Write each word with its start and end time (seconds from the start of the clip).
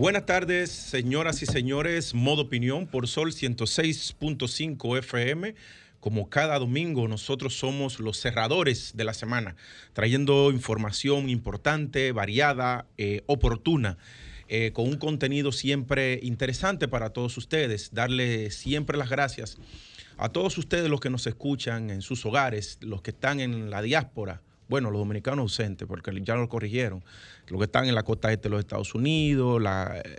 Buenas 0.00 0.24
tardes, 0.24 0.70
señoras 0.70 1.42
y 1.42 1.46
señores. 1.46 2.14
Modo 2.14 2.44
Opinión 2.44 2.86
por 2.86 3.06
Sol 3.06 3.32
106.5 3.32 4.96
FM. 4.96 5.54
Como 6.00 6.30
cada 6.30 6.58
domingo, 6.58 7.06
nosotros 7.06 7.58
somos 7.58 8.00
los 8.00 8.18
cerradores 8.18 8.92
de 8.96 9.04
la 9.04 9.12
semana, 9.12 9.56
trayendo 9.92 10.52
información 10.52 11.28
importante, 11.28 12.12
variada, 12.12 12.86
eh, 12.96 13.20
oportuna. 13.26 13.98
Eh, 14.48 14.72
con 14.72 14.88
un 14.88 14.96
contenido 14.96 15.52
siempre 15.52 16.18
interesante 16.22 16.88
para 16.88 17.10
todos 17.10 17.36
ustedes. 17.36 17.92
Darle 17.92 18.50
siempre 18.50 18.96
las 18.96 19.10
gracias 19.10 19.58
a 20.16 20.30
todos 20.30 20.56
ustedes 20.56 20.88
los 20.88 21.00
que 21.00 21.10
nos 21.10 21.26
escuchan 21.26 21.90
en 21.90 22.00
sus 22.00 22.24
hogares, 22.24 22.78
los 22.80 23.02
que 23.02 23.10
están 23.10 23.38
en 23.38 23.68
la 23.68 23.82
diáspora, 23.82 24.40
bueno, 24.70 24.92
los 24.92 25.00
dominicanos 25.00 25.42
ausentes, 25.42 25.86
porque 25.88 26.12
ya 26.22 26.36
lo 26.36 26.48
corrigieron, 26.48 27.02
los 27.48 27.58
que 27.58 27.64
están 27.64 27.86
en 27.86 27.94
la 27.96 28.04
costa 28.04 28.32
este 28.32 28.44
de 28.44 28.50
los 28.50 28.60
Estados 28.60 28.94
Unidos, 28.94 29.60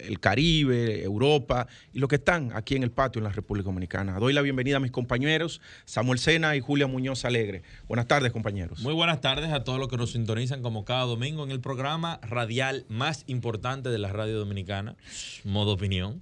el 0.03 0.19
Caribe, 0.19 1.01
Europa, 1.03 1.67
y 1.93 1.99
los 1.99 2.09
que 2.09 2.17
están 2.17 2.51
aquí 2.53 2.75
en 2.75 2.83
el 2.83 2.91
patio 2.91 3.19
en 3.19 3.23
la 3.23 3.31
República 3.31 3.67
Dominicana. 3.67 4.19
Doy 4.19 4.33
la 4.33 4.41
bienvenida 4.41 4.75
a 4.75 4.79
mis 4.81 4.91
compañeros, 4.91 5.61
Samuel 5.85 6.19
Sena 6.19 6.57
y 6.57 6.59
Julia 6.59 6.85
Muñoz 6.85 7.23
Alegre. 7.23 7.63
Buenas 7.87 8.07
tardes, 8.07 8.33
compañeros. 8.33 8.81
Muy 8.81 8.93
buenas 8.93 9.21
tardes 9.21 9.53
a 9.53 9.63
todos 9.63 9.79
los 9.79 9.87
que 9.87 9.95
nos 9.95 10.11
sintonizan 10.11 10.61
como 10.61 10.83
cada 10.83 11.05
domingo 11.05 11.45
en 11.45 11.51
el 11.51 11.61
programa 11.61 12.19
radial 12.21 12.85
más 12.89 13.23
importante 13.27 13.87
de 13.87 13.99
la 13.99 14.09
radio 14.09 14.37
dominicana, 14.37 14.97
Modo 15.45 15.71
Opinión. 15.71 16.21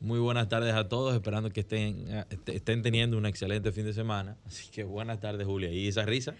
Muy 0.00 0.20
buenas 0.20 0.48
tardes 0.48 0.72
a 0.74 0.88
todos, 0.88 1.14
esperando 1.14 1.50
que 1.50 1.60
estén, 1.60 2.24
estén 2.46 2.82
teniendo 2.82 3.18
un 3.18 3.26
excelente 3.26 3.72
fin 3.72 3.84
de 3.84 3.92
semana. 3.92 4.38
Así 4.46 4.70
que 4.70 4.84
buenas 4.84 5.20
tardes, 5.20 5.46
Julia. 5.46 5.70
¿Y 5.70 5.88
esa 5.88 6.06
risa? 6.06 6.34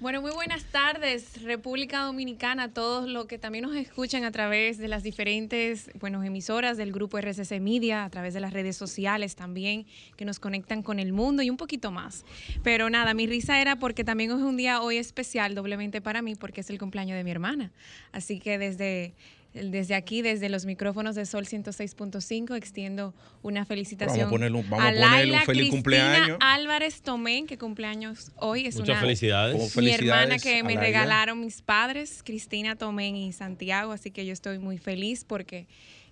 Bueno, 0.00 0.22
muy 0.22 0.30
buenas 0.30 0.62
tardes, 0.62 1.42
República 1.42 2.04
Dominicana, 2.04 2.72
todos 2.72 3.08
los 3.08 3.26
que 3.26 3.36
también 3.36 3.64
nos 3.64 3.74
escuchan 3.74 4.22
a 4.22 4.30
través 4.30 4.78
de 4.78 4.86
las 4.86 5.02
diferentes 5.02 5.90
bueno, 5.98 6.22
emisoras 6.22 6.76
del 6.76 6.92
grupo 6.92 7.18
RCC 7.18 7.58
Media, 7.60 8.04
a 8.04 8.08
través 8.08 8.32
de 8.32 8.38
las 8.38 8.52
redes 8.52 8.76
sociales 8.76 9.34
también, 9.34 9.86
que 10.16 10.24
nos 10.24 10.38
conectan 10.38 10.84
con 10.84 11.00
el 11.00 11.12
mundo 11.12 11.42
y 11.42 11.50
un 11.50 11.56
poquito 11.56 11.90
más. 11.90 12.24
Pero 12.62 12.88
nada, 12.90 13.12
mi 13.12 13.26
risa 13.26 13.60
era 13.60 13.74
porque 13.74 14.04
también 14.04 14.30
es 14.30 14.36
un 14.36 14.56
día 14.56 14.82
hoy 14.82 14.98
especial, 14.98 15.56
doblemente 15.56 16.00
para 16.00 16.22
mí, 16.22 16.36
porque 16.36 16.60
es 16.60 16.70
el 16.70 16.78
cumpleaños 16.78 17.16
de 17.16 17.24
mi 17.24 17.32
hermana. 17.32 17.72
Así 18.12 18.38
que 18.38 18.56
desde 18.56 19.14
desde 19.64 19.94
aquí, 19.94 20.22
desde 20.22 20.48
los 20.48 20.64
micrófonos 20.64 21.14
de 21.14 21.26
Sol 21.26 21.46
106.5, 21.46 22.56
extiendo 22.56 23.14
una 23.42 23.64
felicitación 23.64 24.18
vamos 24.18 24.28
a 24.28 24.30
ponerle 24.30 24.58
un, 24.58 24.70
vamos 24.70 24.84
a 24.84 24.90
ponerle 24.90 25.34
un 25.34 25.42
feliz 25.42 25.70
cumpleaños. 25.70 26.38
Álvarez 26.40 27.02
Tomén, 27.02 27.46
que 27.46 27.58
cumpleaños 27.58 28.32
hoy. 28.36 28.66
Es 28.66 28.76
Muchas 28.76 28.90
una, 28.90 29.00
felicidades. 29.00 29.76
Mi 29.76 29.90
hermana 29.90 30.38
que 30.38 30.62
me 30.62 30.76
regalaron 30.76 31.40
mis 31.40 31.62
padres, 31.62 32.22
Cristina 32.24 32.76
Tomén 32.76 33.16
y 33.16 33.32
Santiago, 33.32 33.92
así 33.92 34.10
que 34.10 34.26
yo 34.26 34.32
estoy 34.32 34.58
muy 34.58 34.78
feliz 34.78 35.24
porque 35.24 35.66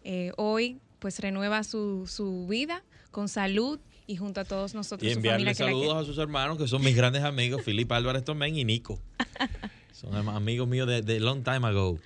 eh, 0.04 0.32
hoy 0.36 0.78
pues 0.98 1.18
renueva 1.20 1.62
su, 1.64 2.06
su 2.06 2.46
vida 2.46 2.82
con 3.10 3.28
salud 3.28 3.80
y 4.06 4.16
junto 4.16 4.40
a 4.40 4.44
todos 4.44 4.74
nosotros. 4.74 5.08
Y 5.08 5.12
enviarle 5.12 5.54
saludos 5.54 6.02
a 6.02 6.04
sus 6.04 6.18
hermanos 6.18 6.58
que 6.58 6.68
son 6.68 6.82
mis 6.82 6.94
grandes 6.94 7.22
amigos, 7.22 7.62
Felipe 7.62 7.94
Álvarez 7.94 8.24
Tomén 8.24 8.56
y 8.56 8.64
Nico. 8.64 9.00
Son 9.92 10.14
amigos 10.28 10.68
míos 10.68 10.86
de, 10.86 11.00
de 11.00 11.20
long 11.20 11.42
time 11.42 11.66
ago. 11.66 11.98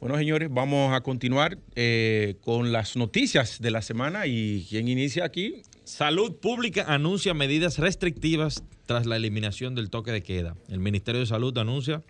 Bueno, 0.00 0.16
señores, 0.16 0.48
vamos 0.48 0.94
a 0.94 1.00
continuar 1.00 1.58
eh, 1.74 2.36
con 2.42 2.70
las 2.70 2.94
noticias 2.94 3.60
de 3.60 3.72
la 3.72 3.82
semana 3.82 4.28
y 4.28 4.64
¿quién 4.68 4.86
inicia 4.86 5.24
aquí? 5.24 5.62
Salud 5.82 6.36
Pública 6.36 6.84
anuncia 6.86 7.34
medidas 7.34 7.78
restrictivas 7.78 8.62
tras 8.86 9.06
la 9.06 9.16
eliminación 9.16 9.74
del 9.74 9.90
toque 9.90 10.12
de 10.12 10.22
queda. 10.22 10.54
El 10.68 10.78
Ministerio 10.78 11.20
de 11.20 11.26
Salud 11.26 11.56
anuncia 11.58 12.04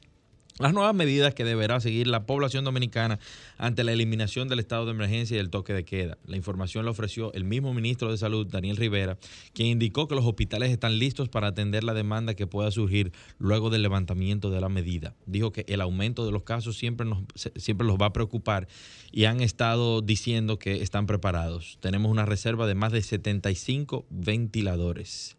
las 0.58 0.72
nuevas 0.72 0.94
medidas 0.94 1.34
que 1.34 1.44
deberá 1.44 1.80
seguir 1.80 2.06
la 2.08 2.26
población 2.26 2.64
dominicana 2.64 3.18
ante 3.58 3.84
la 3.84 3.92
eliminación 3.92 4.48
del 4.48 4.58
estado 4.58 4.84
de 4.86 4.90
emergencia 4.90 5.36
y 5.36 5.40
el 5.40 5.50
toque 5.50 5.72
de 5.72 5.84
queda. 5.84 6.18
La 6.26 6.36
información 6.36 6.84
la 6.84 6.90
ofreció 6.90 7.32
el 7.32 7.44
mismo 7.44 7.72
ministro 7.72 8.10
de 8.10 8.18
Salud, 8.18 8.46
Daniel 8.46 8.76
Rivera, 8.76 9.18
quien 9.52 9.68
indicó 9.68 10.08
que 10.08 10.14
los 10.14 10.24
hospitales 10.24 10.70
están 10.70 10.98
listos 10.98 11.28
para 11.28 11.48
atender 11.48 11.84
la 11.84 11.94
demanda 11.94 12.34
que 12.34 12.46
pueda 12.46 12.70
surgir 12.70 13.12
luego 13.38 13.70
del 13.70 13.82
levantamiento 13.82 14.50
de 14.50 14.60
la 14.60 14.68
medida. 14.68 15.14
Dijo 15.26 15.52
que 15.52 15.64
el 15.68 15.80
aumento 15.80 16.26
de 16.26 16.32
los 16.32 16.42
casos 16.42 16.76
siempre, 16.76 17.06
nos, 17.06 17.22
siempre 17.56 17.86
los 17.86 17.96
va 17.96 18.06
a 18.06 18.12
preocupar 18.12 18.68
y 19.12 19.24
han 19.24 19.40
estado 19.40 20.02
diciendo 20.02 20.58
que 20.58 20.82
están 20.82 21.06
preparados. 21.06 21.78
Tenemos 21.80 22.10
una 22.10 22.26
reserva 22.26 22.66
de 22.66 22.74
más 22.74 22.92
de 22.92 23.02
75 23.02 24.06
ventiladores. 24.10 25.37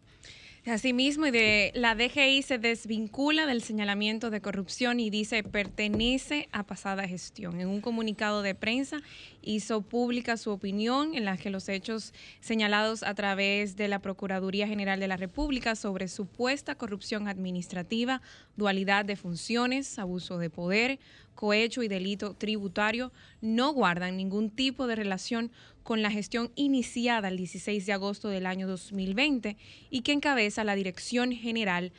Asimismo, 0.66 1.26
y 1.26 1.30
de 1.30 1.72
la 1.74 1.94
DGI 1.94 2.42
se 2.42 2.58
desvincula 2.58 3.46
del 3.46 3.62
señalamiento 3.62 4.28
de 4.28 4.42
corrupción 4.42 5.00
y 5.00 5.08
dice 5.08 5.42
pertenece 5.42 6.50
a 6.52 6.64
pasada 6.64 7.08
gestión. 7.08 7.60
En 7.60 7.68
un 7.68 7.80
comunicado 7.80 8.42
de 8.42 8.54
prensa 8.54 9.00
hizo 9.40 9.80
pública 9.80 10.36
su 10.36 10.50
opinión 10.50 11.14
en 11.14 11.24
la 11.24 11.38
que 11.38 11.48
los 11.48 11.70
hechos 11.70 12.12
señalados 12.40 13.02
a 13.02 13.14
través 13.14 13.76
de 13.76 13.88
la 13.88 14.00
Procuraduría 14.00 14.68
General 14.68 15.00
de 15.00 15.08
la 15.08 15.16
República 15.16 15.74
sobre 15.76 16.08
supuesta 16.08 16.74
corrupción 16.74 17.26
administrativa, 17.26 18.20
dualidad 18.56 19.06
de 19.06 19.16
funciones, 19.16 19.98
abuso 19.98 20.36
de 20.36 20.50
poder, 20.50 20.98
cohecho 21.40 21.82
y 21.82 21.88
delito 21.88 22.34
tributario 22.34 23.12
no 23.40 23.72
guardan 23.72 24.18
ningún 24.18 24.50
tipo 24.50 24.86
de 24.86 24.94
relación 24.94 25.50
con 25.82 26.02
la 26.02 26.10
gestión 26.10 26.52
iniciada 26.54 27.28
el 27.28 27.38
16 27.38 27.86
de 27.86 27.94
agosto 27.94 28.28
del 28.28 28.44
año 28.44 28.68
2020 28.68 29.56
y 29.88 30.02
que 30.02 30.12
encabeza 30.12 30.64
la 30.64 30.74
Dirección 30.74 31.32
General 31.32 31.92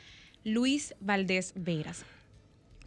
Luis 0.44 0.94
Valdés 1.00 1.54
Veras. 1.56 2.04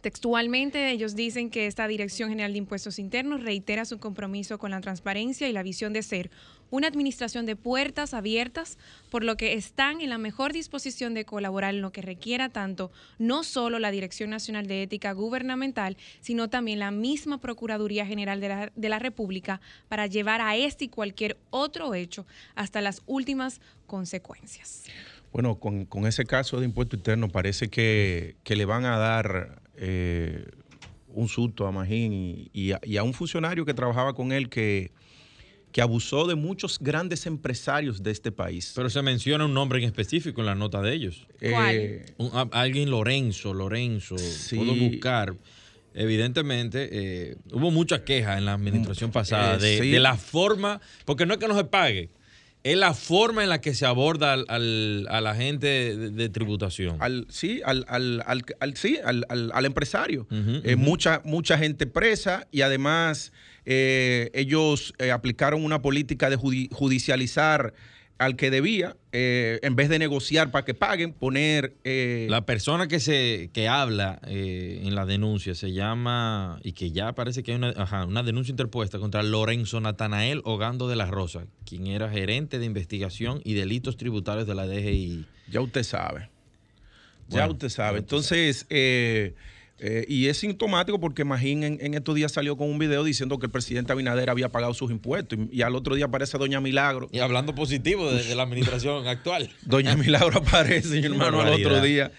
Textualmente, 0.06 0.92
ellos 0.92 1.16
dicen 1.16 1.50
que 1.50 1.66
esta 1.66 1.88
Dirección 1.88 2.28
General 2.28 2.52
de 2.52 2.58
Impuestos 2.58 3.00
Internos 3.00 3.42
reitera 3.42 3.84
su 3.84 3.98
compromiso 3.98 4.56
con 4.56 4.70
la 4.70 4.80
transparencia 4.80 5.48
y 5.48 5.52
la 5.52 5.64
visión 5.64 5.92
de 5.92 6.04
ser 6.04 6.30
una 6.70 6.86
administración 6.86 7.44
de 7.44 7.56
puertas 7.56 8.14
abiertas, 8.14 8.78
por 9.10 9.24
lo 9.24 9.36
que 9.36 9.54
están 9.54 10.00
en 10.00 10.10
la 10.10 10.18
mejor 10.18 10.52
disposición 10.52 11.12
de 11.12 11.24
colaborar 11.24 11.74
en 11.74 11.80
lo 11.80 11.90
que 11.90 12.02
requiera 12.02 12.50
tanto 12.50 12.92
no 13.18 13.42
solo 13.42 13.80
la 13.80 13.90
Dirección 13.90 14.30
Nacional 14.30 14.68
de 14.68 14.84
Ética 14.84 15.10
Gubernamental, 15.10 15.96
sino 16.20 16.48
también 16.48 16.78
la 16.78 16.92
misma 16.92 17.40
Procuraduría 17.40 18.06
General 18.06 18.40
de 18.40 18.88
la, 18.88 18.98
República 19.00 19.60
para 19.88 20.06
llevar 20.06 20.40
a 20.40 20.54
este 20.54 20.84
y 20.84 20.88
cualquier 20.88 21.36
otro 21.50 21.94
hecho 21.94 22.26
hasta 22.54 22.80
las 22.80 23.02
últimas 23.06 23.60
consecuencias. 23.88 24.84
Bueno, 25.32 25.56
con, 25.56 26.06
ese 26.06 26.24
caso 26.24 26.60
de 26.60 26.66
impuesto 26.66 26.94
interno 26.94 27.28
parece 27.28 27.68
que 27.68 28.36
le 28.44 28.64
van 28.64 28.84
a 28.84 28.98
dar 28.98 29.65
eh, 29.76 30.44
un 31.08 31.28
susto 31.28 31.66
a 31.66 31.72
Magín 31.72 32.50
y, 32.52 32.72
a, 32.72 33.02
un 33.02 33.14
funcionario 33.14 33.64
que 33.64 33.74
trabajaba 33.74 34.14
con 34.14 34.32
él 34.32 34.48
que, 34.48 34.90
que 35.72 35.80
abusó 35.80 36.26
de 36.26 36.34
muchos 36.34 36.78
grandes 36.78 37.26
empresarios 37.26 38.02
de 38.02 38.10
este 38.10 38.32
país. 38.32 38.72
Pero 38.76 38.90
se 38.90 39.00
menciona 39.02 39.46
un 39.46 39.54
nombre 39.54 39.78
en 39.78 39.84
específico 39.84 40.40
en 40.40 40.46
la 40.46 40.54
nota 40.54 40.82
de 40.82 40.92
ellos. 40.92 41.26
Eh, 41.40 42.04
alguien 42.52 42.90
Lorenzo, 42.90 43.54
Lorenzo, 43.54 44.16
puedo 44.54 44.74
buscar. 44.74 45.34
Evidentemente, 45.94 46.90
eh, 46.92 47.36
hubo 47.52 47.70
muchas 47.70 48.00
quejas 48.00 48.36
en 48.36 48.44
la 48.44 48.52
administración 48.52 49.10
pasada 49.10 49.56
de, 49.56 49.80
de, 49.80 49.98
la 49.98 50.16
forma, 50.16 50.80
porque 51.06 51.24
no 51.24 51.32
es 51.32 51.40
que 51.40 51.48
no 51.48 51.56
se 51.56 51.64
pague, 51.64 52.10
es 52.66 52.76
la 52.76 52.94
forma 52.94 53.44
en 53.44 53.48
la 53.48 53.60
que 53.60 53.74
se 53.74 53.86
aborda 53.86 54.32
al, 54.32 55.06
a 55.08 55.20
la 55.20 55.36
gente 55.36 55.96
de, 55.96 56.28
tributación. 56.28 56.96
Al, 56.98 57.26
sí, 57.30 57.62
al, 57.64 57.86
al, 57.88 58.24
al 58.26 58.76
sí, 58.76 58.98
al, 59.04 59.64
empresario. 59.64 60.26
Eh, 60.64 60.74
mucha, 60.74 61.22
mucha 61.24 61.58
gente 61.58 61.86
presa 61.86 62.48
y 62.50 62.62
además 62.62 63.32
eh, 63.66 64.30
ellos 64.34 64.94
eh, 64.98 65.12
aplicaron 65.12 65.64
una 65.64 65.80
política 65.80 66.28
de 66.28 66.34
judicializar 66.34 67.72
al 68.18 68.36
que 68.36 68.50
debía, 68.50 68.96
eh, 69.12 69.58
en 69.62 69.76
vez 69.76 69.88
de 69.88 69.98
negociar 69.98 70.50
para 70.50 70.64
que 70.64 70.74
paguen, 70.74 71.12
poner... 71.12 71.76
Eh, 71.84 72.26
la 72.30 72.46
persona 72.46 72.88
que 72.88 72.98
se 72.98 73.50
que 73.52 73.68
habla 73.68 74.20
eh, 74.26 74.82
en 74.84 74.94
la 74.94 75.04
denuncia 75.04 75.54
se 75.54 75.72
llama, 75.72 76.58
y 76.62 76.72
que 76.72 76.92
ya 76.92 77.14
parece 77.14 77.42
que 77.42 77.52
hay 77.52 77.58
una, 77.58 78.04
una 78.06 78.22
denuncia 78.22 78.52
interpuesta 78.52 78.98
contra 78.98 79.22
Lorenzo 79.22 79.80
Natanael 79.80 80.40
Hogando 80.44 80.88
de 80.88 80.96
la 80.96 81.06
Rosa, 81.06 81.46
quien 81.66 81.86
era 81.86 82.08
gerente 82.08 82.58
de 82.58 82.64
investigación 82.64 83.40
y 83.44 83.54
delitos 83.54 83.96
tributarios 83.96 84.46
de 84.46 84.54
la 84.54 84.66
DGI. 84.66 85.26
Ya 85.50 85.60
usted 85.60 85.82
sabe. 85.82 86.30
Ya 87.28 87.48
usted 87.48 87.68
sabe. 87.68 87.98
Entonces, 87.98 88.66
Eh, 89.78 90.06
y 90.08 90.28
es 90.28 90.38
sintomático 90.38 90.98
porque 90.98 91.24
Magín 91.24 91.62
en, 91.62 91.94
estos 91.94 92.14
días 92.14 92.32
salió 92.32 92.56
con 92.56 92.70
un 92.70 92.78
video 92.78 93.04
diciendo 93.04 93.38
que 93.38 93.46
el 93.46 93.52
presidente 93.52 93.92
Abinader 93.92 94.30
había 94.30 94.48
pagado 94.48 94.72
sus 94.72 94.90
impuestos 94.90 95.38
y, 95.52 95.62
al 95.62 95.76
otro 95.76 95.94
día 95.94 96.06
aparece 96.06 96.38
Doña 96.38 96.60
Milagro. 96.60 97.08
Y 97.12 97.18
hablando 97.18 97.54
positivo 97.54 98.10
de, 98.10 98.34
la 98.34 98.44
administración 98.44 99.06
actual. 99.06 99.50
Doña 99.62 99.94
Milagro 99.96 100.38
aparece, 100.38 101.00
mi 101.00 101.06
hermano, 101.06 101.40
al 101.40 101.52
otro 101.52 101.80
día 101.82 102.10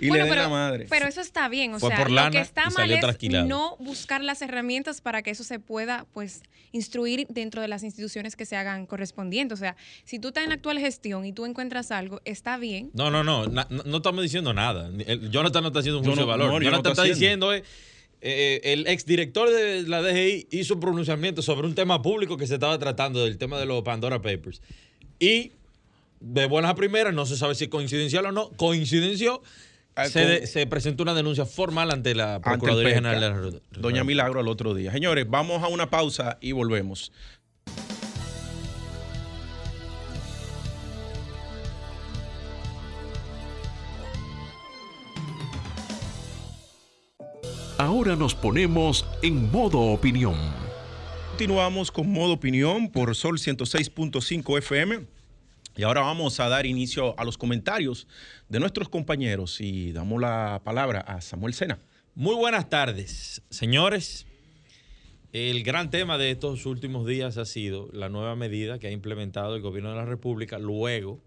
y 0.00 0.10
le 0.10 0.22
pero, 0.24 0.34
la 0.34 0.48
madre. 0.48 0.86
Pero 0.88 1.06
eso 1.06 1.20
está 1.20 1.48
bien, 1.48 1.74
o 1.74 1.80
sea, 1.80 2.08
lo 2.08 2.30
que 2.30 2.40
está 2.40 2.70
mal 2.70 2.90
es 2.90 3.46
no 3.46 3.76
buscar 3.78 4.22
las 4.22 4.42
herramientas 4.42 5.00
para 5.00 5.22
que 5.22 5.30
eso 5.30 5.44
se 5.44 5.58
pueda, 5.58 6.06
pues, 6.12 6.42
instruir 6.72 7.26
dentro 7.28 7.62
de 7.62 7.68
las 7.68 7.82
instituciones 7.82 8.36
que 8.36 8.46
se 8.46 8.56
hagan 8.56 8.86
correspondientes. 8.86 9.58
O 9.58 9.60
sea, 9.60 9.76
si 10.04 10.18
tú 10.18 10.28
estás 10.28 10.44
en 10.44 10.50
la 10.50 10.56
actual 10.56 10.78
gestión 10.78 11.24
y 11.26 11.32
tú 11.32 11.46
encuentras 11.46 11.90
algo, 11.90 12.20
está 12.24 12.56
bien. 12.56 12.90
No, 12.94 13.10
no, 13.10 13.24
no, 13.24 13.46
no, 13.46 13.96
estamos 13.96 14.22
diciendo 14.22 14.54
nada. 14.54 14.90
Jonathan 15.30 15.62
no 15.62 15.68
está 15.68 15.80
haciendo 15.80 15.98
un 15.98 16.04
juicio 16.04 16.22
de 16.22 16.28
valor. 16.28 16.62
Jonathan 16.62 16.92
está, 16.92 17.04
diciendo... 17.04 17.52
Eh, 17.52 17.62
eh, 18.22 18.60
el 18.74 18.86
exdirector 18.86 19.48
de 19.48 19.84
la 19.84 20.02
DGI 20.02 20.48
hizo 20.50 20.74
un 20.74 20.80
pronunciamiento 20.80 21.40
sobre 21.40 21.66
un 21.66 21.74
tema 21.74 22.02
público 22.02 22.36
que 22.36 22.46
se 22.46 22.54
estaba 22.54 22.78
tratando, 22.78 23.24
del 23.24 23.38
tema 23.38 23.58
de 23.58 23.64
los 23.64 23.82
Pandora 23.82 24.20
Papers. 24.20 24.60
Y 25.18 25.52
de 26.20 26.46
buenas 26.46 26.72
a 26.72 26.74
primeras, 26.74 27.14
no 27.14 27.24
se 27.24 27.36
sabe 27.36 27.54
si 27.54 27.64
es 27.64 27.70
coincidencial 27.70 28.26
o 28.26 28.32
no, 28.32 28.50
coincidenció 28.50 29.42
Ah, 29.96 30.06
se, 30.08 30.66
presentó 30.66 31.02
una 31.02 31.14
denuncia 31.14 31.44
formal 31.44 31.90
ante 31.90 32.14
la 32.14 32.40
Procuraduría 32.40 32.94
General 32.94 33.20
de 33.20 33.50
la 33.50 33.60
Doña 33.80 34.04
Milagro 34.04 34.40
al 34.40 34.48
otro 34.48 34.74
día. 34.74 34.92
Señores, 34.92 35.28
vamos 35.28 35.62
a 35.62 35.68
una 35.68 35.90
pausa 35.90 36.38
y 36.40 36.52
volvemos. 36.52 37.12
Ahora 47.80 48.14
nos 48.14 48.34
ponemos 48.34 49.06
en 49.22 49.50
modo 49.50 49.80
opinión. 49.80 50.36
Continuamos 51.30 51.90
con 51.90 52.12
modo 52.12 52.34
opinión 52.34 52.90
por 52.90 53.16
Sol 53.16 53.38
106.5 53.38 54.58
FM. 54.58 55.19
Y 55.80 55.82
ahora 55.82 56.02
vamos 56.02 56.38
a 56.40 56.48
dar 56.50 56.66
inicio 56.66 57.18
a 57.18 57.24
los 57.24 57.38
comentarios 57.38 58.06
de 58.50 58.60
nuestros 58.60 58.90
compañeros 58.90 59.62
y 59.62 59.92
damos 59.92 60.20
la 60.20 60.60
palabra 60.62 61.00
a 61.00 61.22
Samuel 61.22 61.54
Sena. 61.54 61.78
Muy 62.14 62.34
buenas 62.34 62.68
tardes, 62.68 63.40
señores. 63.48 64.26
El 65.32 65.62
gran 65.62 65.88
tema 65.88 66.18
de 66.18 66.32
estos 66.32 66.66
últimos 66.66 67.06
días 67.06 67.38
ha 67.38 67.46
sido 67.46 67.88
la 67.94 68.10
nueva 68.10 68.36
medida 68.36 68.78
que 68.78 68.88
ha 68.88 68.90
implementado 68.90 69.56
el 69.56 69.62
gobierno 69.62 69.88
de 69.88 69.96
la 69.96 70.04
República 70.04 70.58
luego 70.58 71.18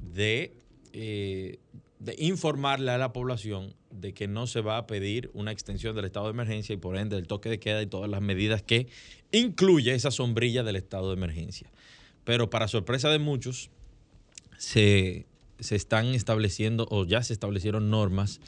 de, 0.00 0.54
eh, 0.92 1.58
informarle 2.18 2.92
a 2.92 2.98
la 2.98 3.12
población 3.12 3.74
de 3.90 4.14
que 4.14 4.28
no 4.28 4.46
se 4.46 4.60
va 4.60 4.78
a 4.78 4.86
pedir 4.86 5.28
una 5.34 5.50
extensión 5.50 5.96
del 5.96 6.04
estado 6.04 6.26
de 6.26 6.34
emergencia 6.34 6.72
y 6.72 6.76
por 6.76 6.96
ende 6.96 7.16
del 7.16 7.26
toque 7.26 7.48
de 7.48 7.58
queda 7.58 7.82
y 7.82 7.86
todas 7.86 8.08
las 8.08 8.20
medidas 8.20 8.62
que 8.62 8.86
incluye 9.32 9.92
esa 9.92 10.12
sombrilla 10.12 10.62
del 10.62 10.76
estado 10.76 11.08
de 11.08 11.16
emergencia. 11.16 11.68
Pero 12.22 12.48
para 12.48 12.68
sorpresa 12.68 13.08
de 13.08 13.18
muchos, 13.18 13.72
se, 14.58 15.26
están 15.58 16.06
estableciendo 16.08 16.86
o 16.90 17.06
ya 17.06 17.22
se 17.22 17.32
establecieron 17.32 17.88
normas 17.90 18.40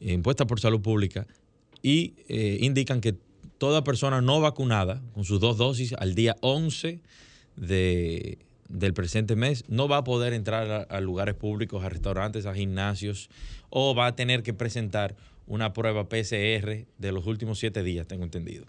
impuestas 0.00 0.46
por 0.46 0.60
salud 0.60 0.82
pública 0.82 1.26
y 1.80 2.14
eh, 2.28 2.58
indican 2.60 3.00
que 3.00 3.14
toda 3.58 3.84
persona 3.84 4.20
no 4.20 4.40
vacunada 4.40 5.02
con 5.14 5.24
sus 5.24 5.40
dos 5.40 5.56
dosis 5.56 5.94
al 5.94 6.14
día 6.14 6.36
11 6.40 7.00
del 7.56 8.94
presente 8.94 9.36
mes 9.36 9.64
no 9.68 9.88
va 9.88 9.98
a 9.98 10.04
poder 10.04 10.32
entrar 10.32 10.86
a, 10.90 11.00
lugares 11.00 11.34
públicos, 11.34 11.82
a 11.84 11.88
restaurantes, 11.88 12.46
a 12.46 12.54
gimnasios 12.54 13.30
o 13.70 13.94
va 13.94 14.08
a 14.08 14.16
tener 14.16 14.42
que 14.42 14.52
presentar 14.52 15.16
una 15.46 15.72
prueba 15.72 16.08
PCR 16.08 16.86
de 16.98 17.12
los 17.12 17.26
últimos 17.26 17.58
siete 17.58 17.82
días, 17.82 18.06
tengo 18.06 18.24
entendido. 18.24 18.64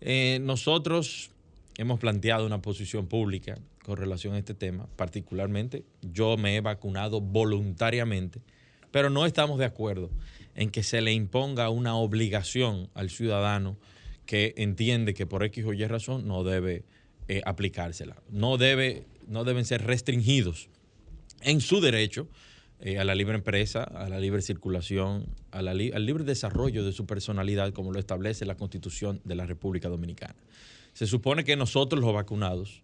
Eh, 0.00 0.38
nosotros 0.42 1.30
hemos 1.78 1.98
planteado 1.98 2.46
una 2.46 2.62
posición 2.62 3.06
pública 3.06 3.58
con 3.84 3.96
relación 3.96 4.34
a 4.34 4.38
este 4.38 4.54
tema, 4.54 4.88
particularmente 4.96 5.84
yo 6.02 6.36
me 6.36 6.56
he 6.56 6.60
vacunado 6.60 7.20
voluntariamente, 7.20 8.40
pero 8.90 9.10
no 9.10 9.26
estamos 9.26 9.58
de 9.58 9.64
acuerdo 9.64 10.10
en 10.54 10.70
que 10.70 10.82
se 10.82 11.00
le 11.00 11.12
imponga 11.12 11.68
una 11.70 11.96
obligación 11.96 12.88
al 12.94 13.10
ciudadano 13.10 13.76
que 14.24 14.54
entiende 14.56 15.14
que 15.14 15.26
por 15.26 15.44
X 15.44 15.64
o 15.64 15.72
Y 15.72 15.84
razón 15.86 16.26
no 16.26 16.42
debe 16.44 16.84
eh, 17.28 17.42
aplicársela. 17.44 18.16
No, 18.30 18.56
debe, 18.56 19.06
no 19.28 19.44
deben 19.44 19.64
ser 19.64 19.84
restringidos 19.84 20.68
en 21.42 21.60
su 21.60 21.80
derecho 21.80 22.28
eh, 22.80 22.98
a 22.98 23.04
la 23.04 23.14
libre 23.14 23.36
empresa, 23.36 23.84
a 23.84 24.08
la 24.08 24.18
libre 24.18 24.42
circulación, 24.42 25.26
al 25.50 25.76
libre 25.76 26.24
desarrollo 26.24 26.84
de 26.84 26.92
su 26.92 27.06
personalidad, 27.06 27.72
como 27.72 27.92
lo 27.92 27.98
establece 27.98 28.44
la 28.46 28.56
Constitución 28.56 29.20
de 29.24 29.34
la 29.34 29.46
República 29.46 29.88
Dominicana. 29.88 30.34
Se 30.96 31.06
supone 31.06 31.44
que 31.44 31.56
nosotros 31.56 32.02
los 32.02 32.14
vacunados 32.14 32.82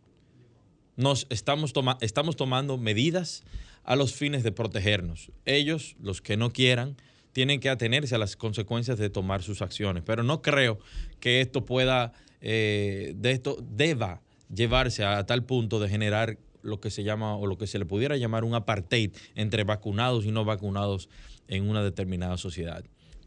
nos 0.96 1.26
estamos, 1.30 1.72
estamos 2.02 2.36
tomando 2.36 2.76
medidas 2.76 3.42
a 3.84 3.96
los 3.96 4.12
fines 4.12 4.42
de 4.42 4.52
protegernos. 4.52 5.32
Ellos, 5.46 5.96
los 5.98 6.20
que 6.20 6.36
no 6.36 6.52
quieran, 6.52 6.98
tienen 7.32 7.58
que 7.58 7.70
atenerse 7.70 8.14
a 8.14 8.18
las 8.18 8.36
consecuencias 8.36 8.98
de 8.98 9.08
tomar 9.08 9.42
sus 9.42 9.62
acciones. 9.62 10.02
Pero 10.04 10.24
no 10.24 10.42
creo 10.42 10.78
que 11.20 11.40
esto 11.40 11.64
pueda, 11.64 12.12
eh, 12.42 13.14
de 13.16 13.30
esto 13.30 13.56
deba 13.62 14.20
llevarse 14.54 15.06
a 15.06 15.24
tal 15.24 15.46
punto 15.46 15.80
de 15.80 15.88
generar 15.88 16.38
lo 16.60 16.82
que 16.82 16.90
se 16.90 17.04
llama 17.04 17.34
o 17.36 17.46
lo 17.46 17.56
que 17.56 17.66
se 17.66 17.78
le 17.78 17.86
pudiera 17.86 18.18
llamar 18.18 18.44
un 18.44 18.54
apartheid 18.54 19.12
entre 19.36 19.64
vacunados 19.64 20.26
y 20.26 20.32
no 20.32 20.44
vacunados 20.44 21.08
en 21.48 21.66
una 21.66 21.82
determinada 21.82 22.36
sociedad. 22.36 22.84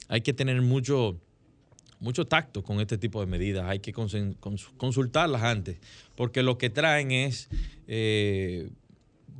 Hay 0.09 0.21
que 0.21 0.33
tener 0.33 0.61
mucho, 0.61 1.19
mucho 2.00 2.25
tacto 2.25 2.63
con 2.63 2.80
este 2.80 2.97
tipo 2.97 3.19
de 3.19 3.27
medidas, 3.27 3.65
hay 3.65 3.80
que 3.80 3.94
consultarlas 3.94 5.44
antes, 5.44 5.80
porque 6.15 6.44
lo 6.44 6.57
que 6.57 6.69
traen 6.69 7.12
es 7.12 7.50
eh, 7.88 8.69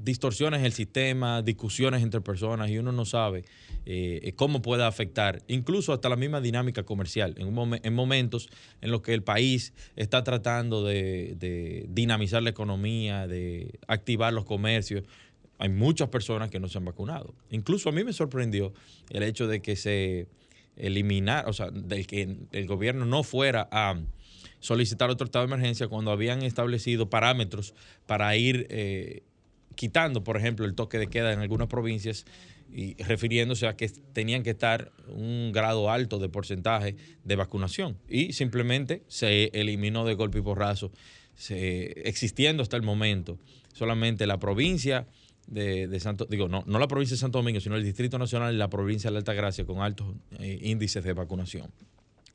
distorsiones 0.04 0.60
en 0.60 0.66
el 0.66 0.74
sistema, 0.74 1.42
discusiones 1.42 2.04
entre 2.04 2.22
personas 2.22 2.70
y 2.70 2.78
uno 2.78 2.92
no 2.92 3.06
sabe 3.06 3.44
eh, 3.86 4.34
cómo 4.36 4.62
puede 4.62 4.84
afectar, 4.84 5.42
incluso 5.48 5.94
hasta 5.94 6.10
la 6.10 6.16
misma 6.16 6.42
dinámica 6.42 6.84
comercial, 6.84 7.36
en, 7.38 7.56
en 7.84 7.94
momentos 7.94 8.50
en 8.82 8.92
los 8.92 9.02
que 9.02 9.14
el 9.14 9.24
país 9.24 9.74
está 9.96 10.24
tratando 10.24 10.84
de, 10.84 11.36
de 11.38 11.86
dinamizar 11.90 12.42
la 12.44 12.50
economía, 12.50 13.28
de 13.28 13.80
activar 13.88 14.34
los 14.34 14.46
comercios. 14.46 15.04
Hay 15.58 15.70
muchas 15.70 16.10
personas 16.10 16.50
que 16.50 16.60
no 16.60 16.68
se 16.68 16.78
han 16.80 16.86
vacunado. 16.86 17.34
Incluso 17.50 17.88
a 17.88 17.94
mí 17.94 18.04
me 18.04 18.12
sorprendió 18.12 18.74
el 19.10 19.24
hecho 19.24 19.48
de 19.48 19.62
que 19.62 19.78
se 19.78 20.28
eliminar, 20.78 21.48
o 21.48 21.54
sea, 21.54 21.70
del 21.72 22.08
que 22.08 22.38
el 22.52 22.68
gobierno 22.68 23.06
no 23.06 23.24
fuera 23.24 23.68
a 23.72 24.00
solicitar 24.60 25.10
otro 25.10 25.26
estado 25.26 25.46
de 25.46 25.54
emergencia 25.54 25.88
cuando 25.88 26.12
habían 26.12 26.42
establecido 26.42 27.10
parámetros 27.10 27.74
para 28.06 28.36
ir 28.36 28.68
eh, 28.70 29.24
quitando, 29.76 30.24
por 30.24 30.38
ejemplo, 30.38 30.66
el 30.66 30.74
toque 30.74 30.98
de 30.98 31.08
queda 31.08 31.34
en 31.34 31.40
algunas 31.40 31.68
provincias 31.68 32.26
y 32.72 33.02
refiriéndose 33.04 33.68
a 33.68 33.76
que 33.76 33.88
tenían 34.14 34.44
que 34.44 34.50
estar 34.50 34.92
un 35.08 35.52
grado 35.52 35.92
alto 35.92 36.20
de 36.20 36.30
porcentaje 36.30 36.96
de 37.24 37.36
vacunación. 37.36 37.98
Y 38.10 38.34
simplemente 38.34 39.04
se 39.08 39.46
eliminó 39.54 40.04
de 40.06 40.16
golpe 40.16 40.40
y 40.40 40.42
porrazo, 40.42 40.92
existiendo 41.48 42.64
hasta 42.64 42.76
el 42.76 42.84
momento. 42.84 43.38
Solamente 43.74 44.26
la 44.26 44.40
provincia 44.40 45.08
de, 45.48 46.00
Santo, 46.00 46.26
digo, 46.26 46.48
no, 46.48 46.64
no 46.66 46.80
la 46.80 46.88
provincia 46.88 47.16
de 47.16 47.20
Santo 47.20 47.40
Domingo, 47.40 47.60
sino 47.60 47.76
el 47.76 47.84
Distrito 47.84 48.18
Nacional 48.18 48.54
y 48.54 48.58
la 48.58 48.70
provincia 48.70 49.10
de 49.10 49.14
la 49.14 49.20
Altagracia 49.20 49.66
con 49.66 49.80
altos 49.80 50.08
eh, 50.40 50.60
índices 50.62 51.04
de 51.04 51.14
vacunación. 51.14 51.72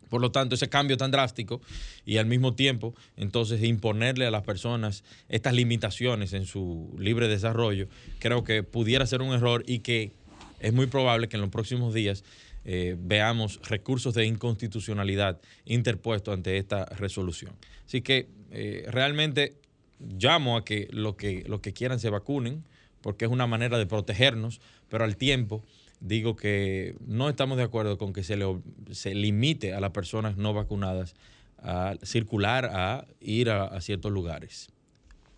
Por 0.08 0.20
lo 0.20 0.32
tanto, 0.32 0.56
ese 0.56 0.68
cambio 0.68 0.96
tan 0.96 1.12
drástico 1.12 1.60
y 2.04 2.16
al 2.16 2.26
mismo 2.26 2.54
tiempo, 2.54 2.94
entonces, 3.16 3.62
imponerle 3.62 4.26
a 4.26 4.30
las 4.30 4.42
personas 4.42 5.04
estas 5.28 5.54
limitaciones 5.54 6.32
en 6.32 6.46
su 6.46 6.94
libre 6.98 7.28
desarrollo, 7.28 7.86
creo 8.18 8.42
que 8.42 8.64
pudiera 8.64 9.06
ser 9.06 9.22
un 9.22 9.32
error 9.32 9.62
y 9.66 9.78
que 9.78 10.12
es 10.58 10.72
muy 10.72 10.86
probable 10.86 11.28
que 11.28 11.36
en 11.36 11.42
los 11.42 11.50
próximos 11.50 11.94
días 11.94 12.24
eh, 12.64 12.96
veamos 12.98 13.60
recursos 13.68 14.12
de 14.14 14.26
inconstitucionalidad 14.26 15.40
interpuestos 15.64 16.34
ante 16.34 16.58
esta 16.58 16.84
resolución. 16.86 17.52
Así 17.86 18.02
que 18.02 18.28
eh, 18.50 18.84
realmente 18.88 19.54
llamo 20.00 20.56
a 20.56 20.64
que 20.64 20.88
los 20.90 21.14
que, 21.14 21.44
lo 21.46 21.62
que 21.62 21.72
quieran 21.72 22.00
se 22.00 22.10
vacunen 22.10 22.64
porque 23.02 23.24
es 23.24 23.30
una 23.30 23.46
manera 23.46 23.78
de 23.78 23.86
protegernos, 23.86 24.60
pero 24.88 25.04
al 25.04 25.16
tiempo 25.16 25.62
digo 26.00 26.36
que 26.36 26.96
no 27.06 27.28
estamos 27.28 27.58
de 27.58 27.64
acuerdo 27.64 27.98
con 27.98 28.12
que 28.12 28.22
se, 28.22 28.36
le, 28.36 28.46
se 28.90 29.14
limite 29.14 29.74
a 29.74 29.80
las 29.80 29.90
personas 29.90 30.36
no 30.36 30.54
vacunadas 30.54 31.14
a 31.58 31.94
circular, 32.02 32.70
a 32.72 33.06
ir 33.20 33.50
a, 33.50 33.64
a 33.64 33.80
ciertos 33.80 34.10
lugares. 34.10 34.70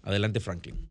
Adelante, 0.03 0.41
Franklin. 0.41 0.89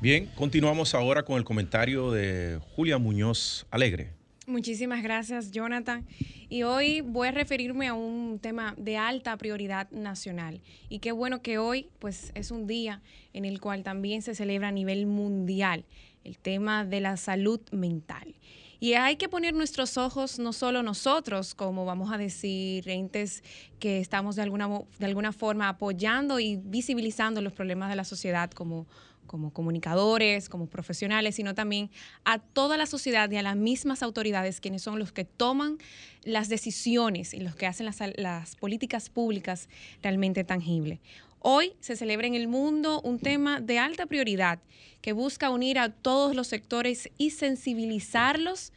Bien, 0.00 0.26
continuamos 0.34 0.94
ahora 0.94 1.22
con 1.22 1.38
el 1.38 1.44
comentario 1.44 2.12
de 2.12 2.60
Julia 2.76 2.98
Muñoz 2.98 3.66
Alegre. 3.70 4.23
Muchísimas 4.46 5.02
gracias, 5.02 5.52
Jonathan. 5.52 6.06
Y 6.50 6.64
hoy 6.64 7.00
voy 7.00 7.28
a 7.28 7.30
referirme 7.30 7.88
a 7.88 7.94
un 7.94 8.38
tema 8.38 8.74
de 8.76 8.98
alta 8.98 9.36
prioridad 9.38 9.90
nacional. 9.90 10.60
Y 10.90 10.98
qué 10.98 11.12
bueno 11.12 11.40
que 11.40 11.56
hoy, 11.56 11.88
pues, 11.98 12.30
es 12.34 12.50
un 12.50 12.66
día 12.66 13.00
en 13.32 13.46
el 13.46 13.58
cual 13.58 13.82
también 13.82 14.20
se 14.20 14.34
celebra 14.34 14.68
a 14.68 14.72
nivel 14.72 15.06
mundial 15.06 15.86
el 16.24 16.38
tema 16.38 16.84
de 16.84 17.00
la 17.00 17.16
salud 17.16 17.60
mental. 17.72 18.34
Y 18.80 18.94
hay 18.94 19.16
que 19.16 19.30
poner 19.30 19.54
nuestros 19.54 19.96
ojos 19.96 20.38
no 20.38 20.52
solo 20.52 20.82
nosotros, 20.82 21.54
como 21.54 21.86
vamos 21.86 22.12
a 22.12 22.18
decir, 22.18 22.86
entes 22.86 23.42
que 23.78 23.98
estamos 23.98 24.36
de 24.36 24.42
alguna, 24.42 24.68
de 24.98 25.06
alguna 25.06 25.32
forma 25.32 25.70
apoyando 25.70 26.38
y 26.38 26.56
visibilizando 26.56 27.40
los 27.40 27.54
problemas 27.54 27.88
de 27.88 27.96
la 27.96 28.04
sociedad 28.04 28.50
como 28.50 28.86
como 29.34 29.52
comunicadores, 29.52 30.48
como 30.48 30.68
profesionales, 30.68 31.34
sino 31.34 31.56
también 31.56 31.90
a 32.24 32.38
toda 32.38 32.76
la 32.76 32.86
sociedad 32.86 33.28
y 33.32 33.36
a 33.36 33.42
las 33.42 33.56
mismas 33.56 34.04
autoridades, 34.04 34.60
quienes 34.60 34.82
son 34.82 35.00
los 35.00 35.10
que 35.10 35.24
toman 35.24 35.78
las 36.22 36.48
decisiones 36.48 37.34
y 37.34 37.40
los 37.40 37.56
que 37.56 37.66
hacen 37.66 37.84
las, 37.84 37.98
las 38.14 38.54
políticas 38.54 39.10
públicas 39.10 39.68
realmente 40.04 40.44
tangibles. 40.44 41.00
Hoy 41.40 41.72
se 41.80 41.96
celebra 41.96 42.28
en 42.28 42.36
el 42.36 42.46
mundo 42.46 43.00
un 43.00 43.18
tema 43.18 43.60
de 43.60 43.80
alta 43.80 44.06
prioridad 44.06 44.60
que 45.00 45.12
busca 45.12 45.50
unir 45.50 45.80
a 45.80 45.88
todos 45.88 46.36
los 46.36 46.46
sectores 46.46 47.10
y 47.18 47.30
sensibilizarlos 47.30 48.72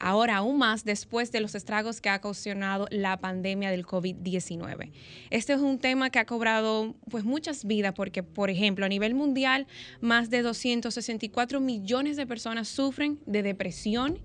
ahora 0.00 0.38
aún 0.38 0.58
más 0.58 0.84
después 0.84 1.30
de 1.30 1.40
los 1.40 1.54
estragos 1.54 2.00
que 2.00 2.08
ha 2.08 2.16
ocasionado 2.16 2.88
la 2.90 3.18
pandemia 3.18 3.70
del 3.70 3.86
COVID-19. 3.86 4.90
Este 5.30 5.52
es 5.52 5.60
un 5.60 5.78
tema 5.78 6.10
que 6.10 6.18
ha 6.18 6.26
cobrado 6.26 6.96
pues 7.10 7.24
muchas 7.24 7.64
vidas 7.64 7.94
porque, 7.94 8.22
por 8.22 8.50
ejemplo, 8.50 8.86
a 8.86 8.88
nivel 8.88 9.14
mundial, 9.14 9.66
más 10.00 10.30
de 10.30 10.42
264 10.42 11.60
millones 11.60 12.16
de 12.16 12.26
personas 12.26 12.68
sufren 12.68 13.20
de 13.26 13.42
depresión 13.42 14.18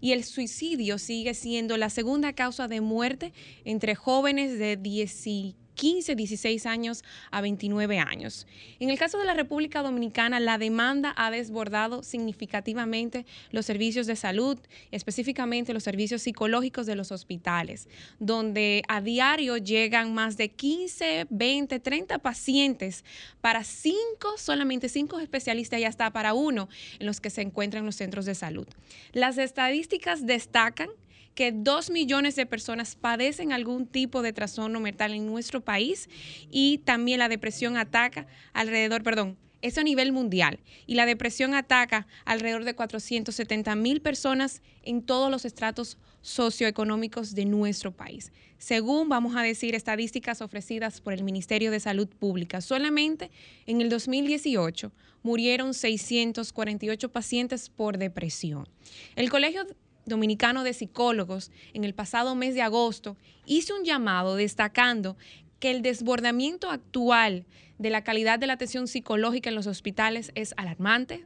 y 0.00 0.12
el 0.12 0.24
suicidio 0.24 0.98
sigue 0.98 1.34
siendo 1.34 1.76
la 1.76 1.90
segunda 1.90 2.32
causa 2.34 2.68
de 2.68 2.80
muerte 2.80 3.32
entre 3.64 3.94
jóvenes 3.94 4.58
de 4.58 4.76
10 4.76 5.26
15, 5.74 6.14
16 6.14 6.66
años 6.66 7.04
a 7.30 7.40
29 7.40 7.98
años. 7.98 8.46
En 8.80 8.90
el 8.90 8.98
caso 8.98 9.18
de 9.18 9.24
la 9.24 9.34
República 9.34 9.82
Dominicana, 9.82 10.40
la 10.40 10.58
demanda 10.58 11.14
ha 11.16 11.30
desbordado 11.30 12.02
significativamente 12.02 13.26
los 13.50 13.66
servicios 13.66 14.06
de 14.06 14.16
salud, 14.16 14.58
específicamente 14.90 15.72
los 15.72 15.82
servicios 15.82 16.22
psicológicos 16.22 16.86
de 16.86 16.96
los 16.96 17.12
hospitales, 17.12 17.88
donde 18.18 18.82
a 18.88 19.00
diario 19.00 19.56
llegan 19.56 20.14
más 20.14 20.36
de 20.36 20.50
15, 20.50 21.26
20, 21.30 21.80
30 21.80 22.18
pacientes 22.18 23.04
para 23.40 23.64
cinco, 23.64 24.36
solamente 24.36 24.88
cinco 24.88 25.20
especialistas 25.20 25.80
y 25.80 25.84
hasta 25.84 26.10
para 26.12 26.34
uno 26.34 26.68
en 26.98 27.06
los 27.06 27.20
que 27.20 27.30
se 27.30 27.42
encuentran 27.42 27.86
los 27.86 27.96
centros 27.96 28.24
de 28.24 28.34
salud. 28.34 28.66
Las 29.12 29.38
estadísticas 29.38 30.26
destacan 30.26 30.88
que 31.34 31.52
dos 31.52 31.90
millones 31.90 32.36
de 32.36 32.46
personas 32.46 32.96
padecen 32.96 33.52
algún 33.52 33.86
tipo 33.86 34.22
de 34.22 34.32
trastorno 34.32 34.80
mental 34.80 35.12
en 35.12 35.26
nuestro 35.26 35.60
país 35.60 36.08
y 36.50 36.78
también 36.78 37.18
la 37.18 37.28
depresión 37.28 37.76
ataca 37.76 38.26
alrededor, 38.52 39.02
perdón, 39.02 39.38
eso 39.62 39.80
a 39.80 39.84
nivel 39.84 40.12
mundial. 40.12 40.58
Y 40.86 40.96
la 40.96 41.06
depresión 41.06 41.54
ataca 41.54 42.06
alrededor 42.24 42.64
de 42.64 42.74
470 42.74 43.74
mil 43.76 44.00
personas 44.02 44.60
en 44.82 45.02
todos 45.02 45.30
los 45.30 45.44
estratos 45.44 45.98
socioeconómicos 46.20 47.34
de 47.34 47.44
nuestro 47.46 47.92
país. 47.92 48.32
Según, 48.58 49.08
vamos 49.08 49.34
a 49.36 49.42
decir, 49.42 49.74
estadísticas 49.74 50.42
ofrecidas 50.42 51.00
por 51.00 51.12
el 51.12 51.24
Ministerio 51.24 51.70
de 51.70 51.80
Salud 51.80 52.08
Pública, 52.08 52.60
solamente 52.60 53.30
en 53.66 53.80
el 53.80 53.88
2018 53.88 54.92
murieron 55.22 55.74
648 55.74 57.10
pacientes 57.10 57.68
por 57.68 57.98
depresión. 57.98 58.68
El 59.14 59.30
Colegio 59.30 59.64
Dominicano 60.04 60.64
de 60.64 60.74
Psicólogos 60.74 61.50
en 61.74 61.84
el 61.84 61.94
pasado 61.94 62.34
mes 62.34 62.54
de 62.54 62.62
agosto 62.62 63.16
hizo 63.46 63.76
un 63.76 63.84
llamado 63.84 64.36
destacando 64.36 65.16
que 65.60 65.70
el 65.70 65.82
desbordamiento 65.82 66.70
actual 66.70 67.46
de 67.78 67.90
la 67.90 68.02
calidad 68.02 68.38
de 68.38 68.46
la 68.46 68.54
atención 68.54 68.88
psicológica 68.88 69.48
en 69.48 69.54
los 69.54 69.66
hospitales 69.66 70.32
es 70.34 70.54
alarmante, 70.56 71.24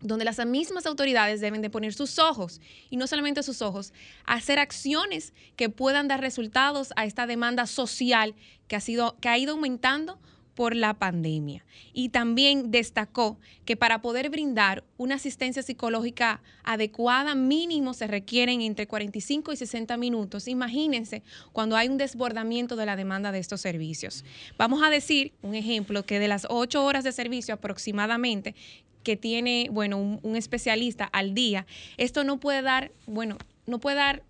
donde 0.00 0.24
las 0.24 0.44
mismas 0.46 0.86
autoridades 0.86 1.40
deben 1.40 1.60
de 1.60 1.70
poner 1.70 1.92
sus 1.92 2.18
ojos, 2.18 2.60
y 2.88 2.96
no 2.96 3.06
solamente 3.06 3.42
sus 3.42 3.60
ojos, 3.60 3.92
hacer 4.24 4.58
acciones 4.58 5.34
que 5.56 5.68
puedan 5.68 6.08
dar 6.08 6.20
resultados 6.20 6.92
a 6.96 7.04
esta 7.04 7.26
demanda 7.26 7.66
social 7.66 8.34
que 8.66 8.76
ha, 8.76 8.80
sido, 8.80 9.16
que 9.20 9.28
ha 9.28 9.36
ido 9.36 9.52
aumentando 9.52 10.18
por 10.54 10.74
la 10.74 10.94
pandemia. 10.94 11.64
Y 11.92 12.10
también 12.10 12.70
destacó 12.70 13.38
que 13.64 13.76
para 13.76 14.02
poder 14.02 14.30
brindar 14.30 14.84
una 14.96 15.16
asistencia 15.16 15.62
psicológica 15.62 16.42
adecuada, 16.64 17.34
mínimo 17.34 17.94
se 17.94 18.06
requieren 18.06 18.60
entre 18.60 18.86
45 18.86 19.52
y 19.52 19.56
60 19.56 19.96
minutos. 19.96 20.48
Imagínense 20.48 21.22
cuando 21.52 21.76
hay 21.76 21.88
un 21.88 21.98
desbordamiento 21.98 22.76
de 22.76 22.86
la 22.86 22.96
demanda 22.96 23.32
de 23.32 23.38
estos 23.38 23.60
servicios. 23.60 24.24
Vamos 24.58 24.82
a 24.82 24.90
decir, 24.90 25.32
un 25.42 25.54
ejemplo, 25.54 26.04
que 26.04 26.18
de 26.18 26.28
las 26.28 26.46
8 26.48 26.84
horas 26.84 27.04
de 27.04 27.12
servicio 27.12 27.54
aproximadamente 27.54 28.54
que 29.02 29.16
tiene, 29.16 29.68
bueno, 29.72 29.96
un, 29.96 30.20
un 30.22 30.36
especialista 30.36 31.04
al 31.04 31.32
día, 31.32 31.66
esto 31.96 32.22
no 32.22 32.38
puede 32.38 32.60
dar, 32.60 32.92
bueno, 33.06 33.38
no 33.66 33.80
puede 33.80 33.96
dar 33.96 34.22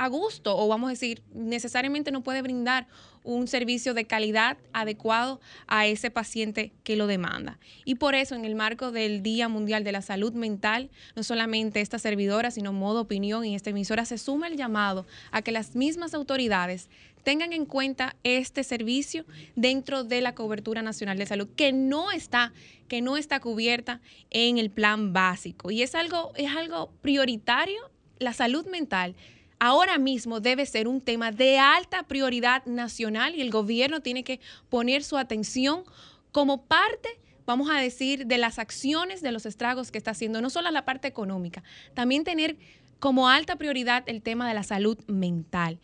a 0.00 0.08
gusto 0.08 0.56
o 0.56 0.66
vamos 0.66 0.88
a 0.88 0.92
decir, 0.92 1.22
necesariamente 1.34 2.10
no 2.10 2.22
puede 2.22 2.40
brindar 2.40 2.86
un 3.22 3.48
servicio 3.48 3.94
de 3.94 4.06
calidad 4.06 4.56
adecuado 4.72 5.40
a 5.66 5.86
ese 5.86 6.10
paciente 6.10 6.72
que 6.84 6.96
lo 6.96 7.06
demanda. 7.06 7.58
Y 7.84 7.96
por 7.96 8.14
eso, 8.14 8.34
en 8.34 8.44
el 8.44 8.54
marco 8.54 8.92
del 8.92 9.22
Día 9.22 9.48
Mundial 9.48 9.84
de 9.84 9.92
la 9.92 10.02
Salud 10.02 10.32
Mental, 10.32 10.90
no 11.16 11.22
solamente 11.22 11.80
esta 11.80 11.98
servidora, 11.98 12.50
sino 12.50 12.72
modo 12.72 13.02
opinión 13.02 13.44
y 13.44 13.54
esta 13.54 13.70
emisora 13.70 14.04
se 14.04 14.18
suma 14.18 14.48
el 14.48 14.56
llamado 14.56 15.06
a 15.30 15.42
que 15.42 15.52
las 15.52 15.74
mismas 15.76 16.14
autoridades 16.14 16.88
tengan 17.22 17.52
en 17.52 17.66
cuenta 17.66 18.16
este 18.24 18.64
servicio 18.64 19.24
dentro 19.56 20.04
de 20.04 20.20
la 20.20 20.34
cobertura 20.34 20.82
nacional 20.82 21.18
de 21.18 21.26
salud 21.26 21.48
que 21.54 21.72
no 21.72 22.10
está 22.10 22.52
que 22.88 23.02
no 23.02 23.16
está 23.16 23.40
cubierta 23.40 24.00
en 24.30 24.58
el 24.58 24.70
plan 24.70 25.12
básico 25.12 25.70
y 25.70 25.82
es 25.82 25.94
algo 25.94 26.32
es 26.36 26.50
algo 26.56 26.90
prioritario 27.02 27.78
la 28.18 28.32
salud 28.32 28.66
mental 28.66 29.14
ahora 29.60 29.98
mismo 29.98 30.40
debe 30.40 30.66
ser 30.66 30.88
un 30.88 31.00
tema 31.00 31.30
de 31.30 31.58
alta 31.58 32.02
prioridad 32.02 32.64
nacional 32.66 33.36
y 33.36 33.40
el 33.40 33.50
gobierno 33.50 34.00
tiene 34.00 34.24
que 34.24 34.40
poner 34.68 35.04
su 35.04 35.16
atención 35.16 35.84
como 36.32 36.66
parte 36.66 37.20
vamos 37.46 37.68
a 37.68 37.80
decir, 37.80 38.26
de 38.26 38.38
las 38.38 38.60
acciones, 38.60 39.22
de 39.22 39.32
los 39.32 39.44
estragos 39.44 39.90
que 39.90 39.98
está 39.98 40.12
haciendo, 40.12 40.40
no 40.40 40.50
solo 40.50 40.70
la 40.70 40.84
parte 40.84 41.08
económica, 41.08 41.64
también 41.94 42.22
tener 42.22 42.56
como 43.00 43.28
alta 43.28 43.56
prioridad 43.56 44.04
el 44.06 44.22
tema 44.22 44.46
de 44.46 44.54
la 44.54 44.62
salud 44.62 44.98
mental. 45.08 45.80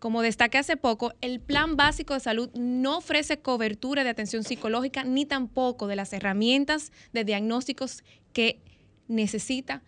Como 0.00 0.22
destaqué 0.22 0.58
hace 0.58 0.76
poco, 0.76 1.12
el 1.20 1.40
Plan 1.40 1.76
Básico 1.76 2.14
de 2.14 2.20
Salud 2.20 2.50
no 2.54 2.98
ofrece 2.98 3.38
cobertura 3.38 4.02
de 4.02 4.10
atención 4.10 4.42
psicológica 4.42 5.04
ni 5.04 5.24
tampoco 5.24 5.86
de 5.86 5.96
las 5.96 6.12
herramientas 6.12 6.90
de 7.12 7.24
diagnósticos 7.24 8.02
que 8.32 8.60
necesita 9.06 9.82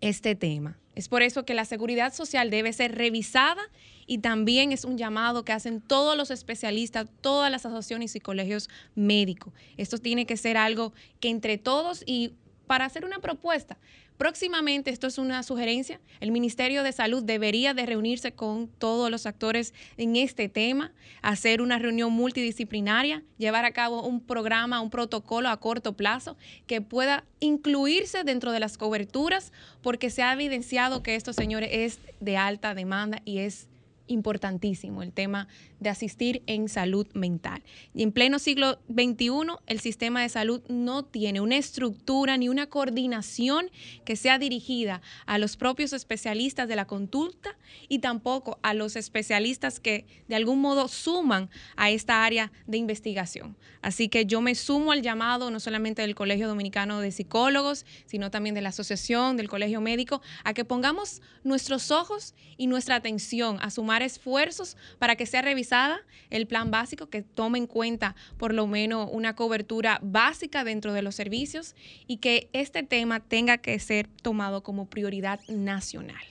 este 0.00 0.34
tema. 0.34 0.76
Es 0.96 1.08
por 1.08 1.22
eso 1.22 1.44
que 1.44 1.54
la 1.54 1.66
seguridad 1.66 2.12
social 2.14 2.50
debe 2.50 2.72
ser 2.72 2.96
revisada 2.96 3.60
y 4.06 4.18
también 4.18 4.72
es 4.72 4.84
un 4.84 4.96
llamado 4.96 5.44
que 5.44 5.52
hacen 5.52 5.82
todos 5.82 6.16
los 6.16 6.30
especialistas, 6.30 7.06
todas 7.20 7.50
las 7.50 7.66
asociaciones 7.66 8.16
y 8.16 8.20
colegios 8.20 8.70
médicos. 8.94 9.52
Esto 9.76 9.98
tiene 9.98 10.24
que 10.24 10.38
ser 10.38 10.56
algo 10.56 10.94
que 11.20 11.28
entre 11.28 11.58
todos 11.58 12.02
y 12.06 12.32
para 12.66 12.84
hacer 12.84 13.04
una 13.04 13.18
propuesta, 13.18 13.78
Próximamente, 14.16 14.90
esto 14.90 15.06
es 15.06 15.18
una 15.18 15.42
sugerencia, 15.42 16.00
el 16.20 16.32
Ministerio 16.32 16.82
de 16.82 16.92
Salud 16.92 17.22
debería 17.22 17.74
de 17.74 17.84
reunirse 17.84 18.32
con 18.32 18.68
todos 18.68 19.10
los 19.10 19.26
actores 19.26 19.74
en 19.98 20.16
este 20.16 20.48
tema, 20.48 20.92
hacer 21.20 21.60
una 21.60 21.78
reunión 21.78 22.12
multidisciplinaria, 22.12 23.22
llevar 23.36 23.66
a 23.66 23.72
cabo 23.72 24.02
un 24.02 24.20
programa, 24.20 24.80
un 24.80 24.88
protocolo 24.88 25.50
a 25.50 25.60
corto 25.60 25.92
plazo 25.92 26.38
que 26.66 26.80
pueda 26.80 27.24
incluirse 27.40 28.24
dentro 28.24 28.52
de 28.52 28.60
las 28.60 28.78
coberturas, 28.78 29.52
porque 29.82 30.08
se 30.08 30.22
ha 30.22 30.32
evidenciado 30.32 31.02
que 31.02 31.14
esto, 31.14 31.34
señores, 31.34 31.68
es 31.72 32.00
de 32.20 32.38
alta 32.38 32.74
demanda 32.74 33.20
y 33.26 33.38
es 33.38 33.68
importantísimo 34.06 35.02
el 35.02 35.12
tema 35.12 35.48
de 35.80 35.90
asistir 35.90 36.42
en 36.46 36.68
salud 36.68 37.06
mental. 37.14 37.62
Y 37.94 38.02
en 38.02 38.12
pleno 38.12 38.38
siglo 38.38 38.78
XXI, 38.88 39.56
el 39.66 39.80
sistema 39.80 40.22
de 40.22 40.28
salud 40.28 40.62
no 40.68 41.04
tiene 41.04 41.40
una 41.40 41.56
estructura 41.56 42.36
ni 42.36 42.48
una 42.48 42.66
coordinación 42.66 43.70
que 44.04 44.16
sea 44.16 44.38
dirigida 44.38 45.02
a 45.26 45.38
los 45.38 45.56
propios 45.56 45.92
especialistas 45.92 46.68
de 46.68 46.76
la 46.76 46.86
conducta 46.86 47.56
y 47.88 47.98
tampoco 47.98 48.58
a 48.62 48.74
los 48.74 48.96
especialistas 48.96 49.80
que 49.80 50.06
de 50.28 50.36
algún 50.36 50.60
modo 50.60 50.88
suman 50.88 51.50
a 51.76 51.90
esta 51.90 52.24
área 52.24 52.52
de 52.66 52.78
investigación. 52.78 53.56
Así 53.82 54.08
que 54.08 54.26
yo 54.26 54.40
me 54.40 54.54
sumo 54.54 54.92
al 54.92 55.02
llamado 55.02 55.50
no 55.50 55.60
solamente 55.60 56.02
del 56.02 56.14
Colegio 56.14 56.48
Dominicano 56.48 57.00
de 57.00 57.12
Psicólogos, 57.12 57.84
sino 58.06 58.30
también 58.30 58.54
de 58.54 58.62
la 58.62 58.70
Asociación 58.70 59.36
del 59.36 59.48
Colegio 59.48 59.80
Médico, 59.80 60.22
a 60.44 60.54
que 60.54 60.64
pongamos 60.64 61.22
nuestros 61.44 61.90
ojos 61.90 62.34
y 62.56 62.66
nuestra 62.66 62.96
atención 62.96 63.58
a 63.60 63.70
sumar 63.70 63.95
esfuerzos 64.02 64.76
para 64.98 65.16
que 65.16 65.26
sea 65.26 65.42
revisada 65.42 66.00
el 66.30 66.46
plan 66.46 66.70
básico, 66.70 67.08
que 67.08 67.22
tome 67.22 67.58
en 67.58 67.66
cuenta 67.66 68.14
por 68.36 68.54
lo 68.54 68.66
menos 68.66 69.08
una 69.12 69.36
cobertura 69.36 69.98
básica 70.02 70.64
dentro 70.64 70.92
de 70.92 71.02
los 71.02 71.14
servicios 71.14 71.74
y 72.06 72.18
que 72.18 72.48
este 72.52 72.82
tema 72.82 73.20
tenga 73.20 73.58
que 73.58 73.78
ser 73.78 74.08
tomado 74.22 74.62
como 74.62 74.86
prioridad 74.86 75.40
nacional. 75.48 76.22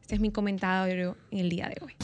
Este 0.00 0.14
es 0.14 0.20
mi 0.20 0.30
comentario 0.30 1.16
en 1.30 1.38
el 1.38 1.50
día 1.50 1.68
de 1.68 1.76
hoy. 1.84 1.94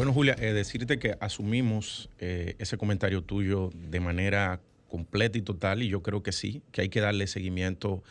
Bueno, 0.00 0.14
Julia, 0.14 0.34
eh, 0.38 0.54
decirte 0.54 0.98
que 0.98 1.18
asumimos 1.20 2.08
eh, 2.20 2.54
ese 2.58 2.78
comentario 2.78 3.22
tuyo 3.22 3.68
de 3.74 4.00
manera 4.00 4.58
completa 4.90 5.38
y 5.38 5.42
total, 5.42 5.82
y 5.82 5.88
yo 5.88 6.02
creo 6.02 6.22
que 6.22 6.32
sí, 6.32 6.62
que 6.72 6.82
hay 6.82 6.88
que 6.90 7.00
darle 7.00 7.26
seguimiento 7.26 8.02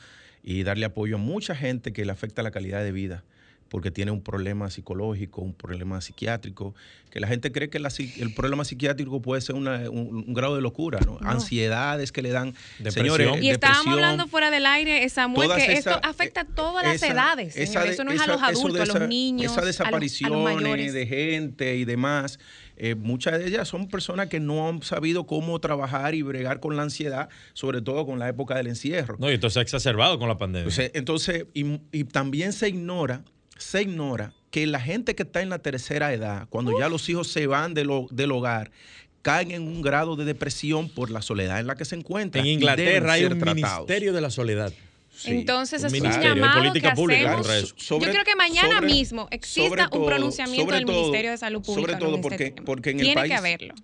y 0.42 0.64
darle 0.64 0.86
apoyo 0.86 1.18
a 1.18 1.20
mucha 1.20 1.54
gente 1.54 1.94
que 1.94 2.04
le 2.06 2.12
afecta 2.12 2.42
la 2.42 2.50
calidad 2.50 2.84
de 2.84 2.92
vida 2.92 3.24
porque 3.70 3.92
tiene 3.92 4.12
un 4.12 4.22
problema 4.22 4.70
psicológico, 4.70 5.42
un 5.42 5.54
problema 5.54 6.02
psiquiátrico, 6.02 6.76
que 7.10 7.20
la 7.20 7.28
gente 7.28 7.52
cree 7.52 7.70
que 7.70 7.78
el 7.78 8.34
problema 8.34 8.66
psiquiátrico 8.66 9.22
puede 9.22 9.42
ser 9.42 9.56
un, 9.56 10.34
grado 10.34 10.56
de 10.56 10.62
locura, 10.62 11.00
¿no? 11.06 11.18
Ansiedades 11.22 12.12
que 12.12 12.22
le 12.22 12.32
dan. 12.32 12.56
Señores, 12.90 13.42
y 13.42 13.50
estábamos 13.50 13.94
hablando 13.94 14.28
fuera 14.28 14.52
del 14.52 14.66
aire, 14.66 15.08
Samuel, 15.10 15.50
que 15.56 15.74
esto 15.74 16.00
afecta 16.04 16.42
a 16.42 16.46
todas 16.46 16.86
las 16.86 17.02
edades. 17.04 17.56
eso 17.56 18.04
no 18.04 18.12
es 18.12 18.22
a 18.22 18.28
los 18.28 18.42
adultos, 18.42 18.90
a 18.90 19.00
los 19.00 19.08
niños. 19.08 19.52
Esas 19.52 19.66
desapariciones 19.66 20.94
de 20.94 21.08
gente 21.08 21.76
y 21.76 21.86
demás. 21.86 22.40
Eh, 22.82 22.96
muchas 22.96 23.38
de 23.38 23.46
ellas 23.46 23.68
son 23.68 23.90
personas 23.90 24.30
que 24.30 24.40
no 24.40 24.70
han 24.70 24.82
sabido 24.84 25.28
cómo 25.28 25.60
trabajar 25.60 26.16
y 26.16 26.22
bregar 26.22 26.62
con 26.62 26.78
la 26.78 26.84
ansiedad, 26.84 27.28
sobre 27.52 27.82
todo 27.82 28.06
con 28.06 28.20
la 28.20 28.30
época 28.30 28.56
del 28.56 28.68
encierro. 28.68 29.18
No, 29.20 29.30
y 29.30 29.34
entonces 29.34 29.56
se 29.56 29.60
ha 29.60 29.64
exacerbado 29.64 30.18
con 30.18 30.30
la 30.30 30.38
pandemia. 30.38 30.74
Entonces, 30.94 31.46
y 31.54 32.04
también 32.06 32.54
se 32.54 32.70
ignora 32.70 33.26
se 33.60 33.84
ignora 33.84 34.34
que 34.52 34.66
la 34.66 34.80
gente 34.80 35.16
que 35.16 35.24
está 35.24 35.42
en 35.42 35.50
la 35.50 35.60
tercera 35.60 36.12
edad, 36.14 36.48
cuando 36.50 36.78
ya 36.80 36.90
los 36.90 37.08
hijos 37.10 37.28
se 37.28 37.46
van 37.46 37.74
de 37.74 37.88
del 38.12 38.32
hogar, 38.32 38.72
caen 39.22 39.52
en 39.52 39.68
un 39.68 39.82
grado 39.82 40.16
de 40.16 40.26
depresión 40.26 40.90
por 40.90 41.12
la 41.12 41.22
soledad 41.22 41.60
en 41.60 41.68
la 41.68 41.76
que 41.76 41.86
se 41.86 41.96
encuentran. 41.96 42.46
En 42.46 42.54
Inglaterra 42.54 43.14
hay 43.14 43.26
un 43.26 43.38
ministerio 43.38 44.14
de 44.14 44.22
la 44.22 44.30
soledad. 44.30 44.74
Entonces 45.26 45.84
es 45.84 45.92
un 45.92 46.10
llamado 46.10 46.60
política 46.60 46.92
que 46.92 46.96
pública 46.96 47.42
Yo 47.42 48.00
creo 48.00 48.24
que 48.24 48.36
mañana 48.38 48.80
mismo 48.80 49.28
exista 49.32 49.90
un 49.92 50.06
pronunciamiento 50.06 50.72
del 50.72 50.86
Ministerio 50.86 51.32
de 51.32 51.38
Salud 51.38 51.62
Pública. 51.62 52.00
Sobre 52.00 52.06
todo 52.06 52.16
este 52.16 52.22
porque, 52.22 52.62
porque 52.66 52.90
en, 52.92 53.00
el 53.02 53.14
país, 53.14 53.34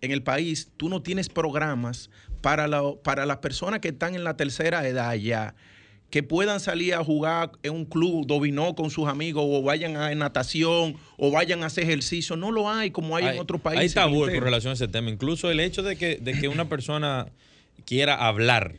en 0.01 0.11
el 0.11 0.23
país 0.23 0.69
tú 0.77 0.87
no 0.87 1.01
tienes 1.01 1.27
programas 1.27 2.09
para, 2.41 2.67
la, 2.67 2.81
para 3.03 3.25
las 3.25 3.37
personas 3.37 3.81
que 3.81 3.89
están 3.89 4.15
en 4.15 4.23
la 4.23 4.37
tercera 4.37 4.87
edad 4.87 5.13
ya 5.15 5.55
que 6.09 6.23
puedan 6.23 6.59
salir 6.59 6.93
a 6.93 7.03
jugar 7.03 7.51
en 7.63 7.73
un 7.73 7.85
club 7.85 8.25
dominó 8.25 8.75
con 8.75 8.89
sus 8.89 9.07
amigos 9.07 9.43
o 9.47 9.61
vayan 9.61 9.97
a 9.97 10.13
natación 10.15 10.95
o 11.17 11.31
vayan 11.31 11.63
a 11.63 11.67
hacer 11.67 11.83
ejercicio. 11.83 12.35
No 12.37 12.51
lo 12.51 12.69
hay 12.69 12.91
como 12.91 13.15
hay, 13.15 13.25
en 13.25 13.39
otros 13.39 13.61
países. 13.61 13.81
Hay 13.81 13.93
tabú 13.93 14.21
con 14.21 14.29
relación 14.29 14.71
a 14.71 14.73
ese 14.75 14.87
tema. 14.87 15.09
Incluso 15.09 15.51
el 15.51 15.59
hecho 15.59 15.83
de 15.83 15.97
que, 15.97 16.17
de 16.17 16.33
que 16.39 16.47
una 16.47 16.69
persona 16.69 17.27
quiera 17.85 18.15
hablar 18.27 18.75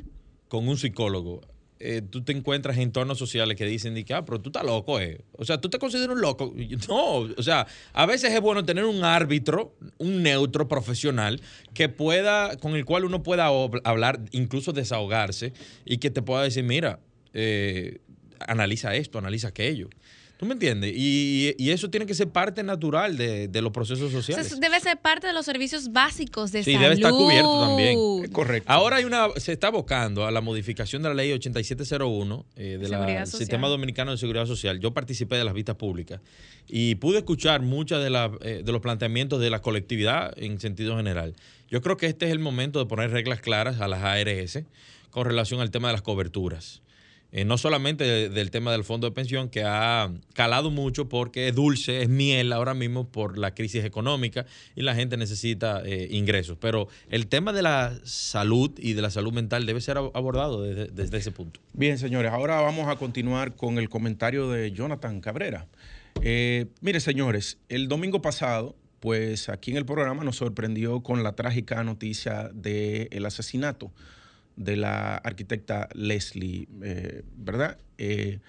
con 0.48 0.68
un 0.68 0.78
psicólogo, 0.78 1.42
eh, 1.78 2.00
tú 2.00 2.24
te 2.24 2.32
encuentras 2.32 2.76
en 2.76 2.84
entornos 2.84 3.18
sociales 3.18 3.56
que 3.56 3.66
dicen 3.66 4.02
que, 4.02 4.14
ah, 4.14 4.24
pero 4.24 4.40
tú 4.40 4.48
estás 4.48 4.64
loco, 4.64 4.98
eh. 4.98 5.20
O 5.32 5.44
sea, 5.44 5.60
tú 5.60 5.68
te 5.68 5.78
consideras 5.78 6.14
un 6.14 6.22
loco. 6.22 6.54
No, 6.88 7.18
o 7.36 7.42
sea, 7.42 7.66
a 7.92 8.06
veces 8.06 8.32
es 8.32 8.40
bueno 8.40 8.64
tener 8.64 8.84
un 8.84 9.04
árbitro, 9.04 9.74
un 9.98 10.22
neutro 10.22 10.68
profesional, 10.68 11.42
que 11.74 11.88
pueda, 11.88 12.56
con 12.56 12.74
el 12.76 12.84
cual 12.84 13.04
uno 13.04 13.22
pueda 13.22 13.48
hablar, 13.84 14.20
incluso 14.30 14.72
desahogarse, 14.72 15.52
y 15.84 15.98
que 15.98 16.10
te 16.10 16.22
pueda 16.22 16.42
decir, 16.42 16.64
mira, 16.64 17.00
eh, 17.38 17.98
analiza 18.40 18.94
esto, 18.94 19.18
analiza 19.18 19.48
aquello. 19.48 19.90
¿Tú 20.38 20.44
me 20.44 20.52
entiendes? 20.52 20.92
Y, 20.94 21.54
eso 21.70 21.88
tiene 21.88 22.04
que 22.04 22.14
ser 22.14 22.28
parte 22.28 22.62
natural 22.62 23.16
de, 23.16 23.60
los 23.62 23.72
procesos 23.72 24.12
sociales. 24.12 24.60
debe 24.60 24.80
ser 24.80 24.98
parte 24.98 25.26
de 25.26 25.32
los 25.32 25.46
servicios 25.46 25.92
básicos 25.92 26.52
de 26.52 26.62
salud. 26.62 26.76
Sí, 26.76 26.82
debe 26.82 26.94
estar 26.94 27.10
cubierto 27.10 27.60
también. 27.60 28.30
correcto. 28.32 28.70
Ahora 28.70 28.96
hay 28.96 29.04
una, 29.04 29.28
se 29.36 29.52
está 29.52 29.68
abocando 29.68 30.26
a 30.26 30.30
la 30.30 30.42
modificación 30.42 31.02
de 31.02 31.08
la 31.08 31.14
ley 31.14 31.32
8701 31.32 32.46
eh, 32.56 32.78
del 32.78 33.26
Sistema 33.26 33.68
Dominicano 33.68 34.10
de 34.10 34.18
Seguridad 34.18 34.46
Social. 34.46 34.78
Yo 34.78 34.92
participé 34.92 35.36
de 35.36 35.44
las 35.44 35.54
vistas 35.54 35.76
públicas 35.76 36.20
y 36.68 36.96
pude 36.96 37.18
escuchar 37.18 37.62
muchos 37.62 38.02
de, 38.02 38.30
eh, 38.42 38.62
de 38.62 38.72
los 38.72 38.82
planteamientos 38.82 39.40
de 39.40 39.48
la 39.48 39.60
colectividad 39.60 40.34
en 40.36 40.60
sentido 40.60 40.96
general. 40.96 41.34
Yo 41.70 41.80
creo 41.80 41.96
que 41.96 42.06
este 42.06 42.26
es 42.26 42.32
el 42.32 42.40
momento 42.40 42.78
de 42.78 42.86
poner 42.86 43.10
reglas 43.10 43.40
claras 43.40 43.80
a 43.80 43.88
las 43.88 44.02
ARS 44.02 44.64
con 45.10 45.24
relación 45.24 45.60
al 45.60 45.70
tema 45.70 45.88
de 45.88 45.92
las 45.92 46.02
coberturas. 46.02 46.82
Eh, 47.32 47.44
no 47.44 47.58
solamente 47.58 48.28
del 48.28 48.50
tema 48.50 48.72
del 48.72 48.84
fondo 48.84 49.08
de 49.08 49.12
pensión, 49.12 49.48
que 49.48 49.62
ha 49.64 50.10
calado 50.32 50.70
mucho 50.70 51.08
porque 51.08 51.48
es 51.48 51.54
dulce, 51.54 52.02
es 52.02 52.08
miel 52.08 52.52
ahora 52.52 52.72
mismo 52.72 53.08
por 53.08 53.36
la 53.36 53.54
crisis 53.54 53.84
económica 53.84 54.46
y 54.74 54.82
la 54.82 54.94
gente 54.94 55.16
necesita 55.16 55.82
eh, 55.84 56.08
ingresos. 56.10 56.56
Pero 56.60 56.88
el 57.10 57.26
tema 57.26 57.52
de 57.52 57.62
la 57.62 57.92
salud 58.04 58.70
y 58.78 58.92
de 58.92 59.02
la 59.02 59.10
salud 59.10 59.32
mental 59.32 59.66
debe 59.66 59.80
ser 59.80 59.98
abordado 59.98 60.62
desde, 60.62 61.18
ese 61.18 61.32
punto. 61.32 61.60
Bien, 61.72 61.98
señores, 61.98 62.32
ahora 62.32 62.60
vamos 62.60 62.88
a 62.88 62.96
continuar 62.96 63.56
con 63.56 63.78
el 63.78 63.88
comentario 63.88 64.48
de 64.48 64.72
Jonathan 64.72 65.20
Cabrera. 65.20 65.66
Eh, 66.22 66.66
mire, 66.80 67.00
señores, 67.00 67.58
el 67.68 67.88
domingo 67.88 68.22
pasado, 68.22 68.76
pues 69.00 69.48
aquí 69.48 69.72
en 69.72 69.76
el 69.76 69.84
programa 69.84 70.24
nos 70.24 70.36
sorprendió 70.36 71.02
con 71.02 71.22
la 71.22 71.32
trágica 71.32 71.82
noticia 71.84 72.50
del 72.54 73.26
asesinato 73.26 73.92
de 74.56 74.76
la 74.76 75.16
arquitecta 75.16 75.88
Leslie, 75.94 76.68
eh, 76.82 77.22
¿verdad? 77.36 77.78
Eh, 77.98 78.40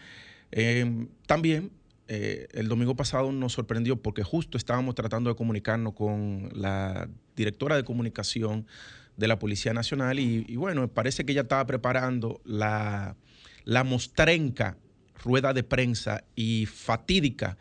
em, 0.51 1.07
también 1.25 1.71
eh, 2.07 2.47
el 2.53 2.69
domingo 2.69 2.95
pasado 2.95 3.31
nos 3.31 3.53
sorprendió 3.53 4.01
porque 4.01 4.23
justo 4.23 4.57
estábamos 4.57 4.95
tratando 4.95 5.29
de 5.29 5.35
comunicarnos 5.35 5.93
con 5.93 6.49
la 6.53 7.09
directora 7.35 7.75
de 7.75 7.83
comunicación 7.83 8.65
de 9.17 9.27
la 9.27 9.39
Policía 9.39 9.73
Nacional 9.73 10.19
y, 10.19 10.55
bueno, 10.55 10.87
parece 10.87 11.25
que 11.25 11.33
ella 11.33 11.41
estaba 11.41 11.65
preparando 11.65 12.39
la, 12.45 13.15
la 13.65 13.83
mostrenca 13.83 14.77
rueda 15.23 15.53
de 15.53 15.63
prensa 15.63 16.23
y 16.35 16.67
fatídica 16.67 17.57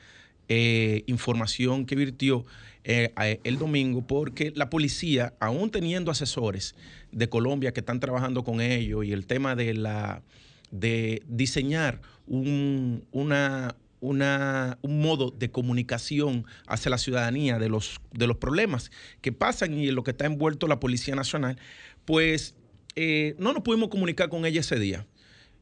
información 0.48 1.86
que 1.86 1.96
virtió 1.96 2.44
el 2.84 3.58
domingo 3.58 4.06
porque 4.06 4.52
la 4.54 4.70
policía, 4.70 5.34
aún 5.40 5.70
teniendo 5.70 6.10
asesores, 6.10 6.74
de 7.12 7.28
Colombia 7.28 7.72
que 7.72 7.80
están 7.80 7.98
trabajando 7.98 8.44
con 8.44 8.60
ellos 8.60 9.04
y 9.04 9.12
el 9.12 9.26
tema 9.26 9.56
de 9.56 9.74
la 9.74 10.22
de 10.70 11.22
diseñar 11.28 12.00
un, 12.26 13.04
una, 13.12 13.76
una, 14.00 14.78
un 14.82 15.00
modo 15.00 15.30
de 15.30 15.50
comunicación 15.50 16.44
hacia 16.66 16.90
la 16.90 16.98
ciudadanía 16.98 17.58
de 17.58 17.68
los, 17.68 18.00
de 18.12 18.26
los 18.26 18.36
problemas 18.36 18.90
que 19.20 19.32
pasan 19.32 19.74
y 19.74 19.88
en 19.88 19.94
lo 19.94 20.02
que 20.02 20.10
está 20.10 20.26
envuelto 20.26 20.66
la 20.66 20.80
Policía 20.80 21.14
Nacional, 21.14 21.58
pues 22.04 22.54
eh, 22.96 23.34
no 23.38 23.52
nos 23.52 23.62
pudimos 23.62 23.88
comunicar 23.88 24.28
con 24.28 24.44
ella 24.44 24.60
ese 24.60 24.78
día. 24.78 25.06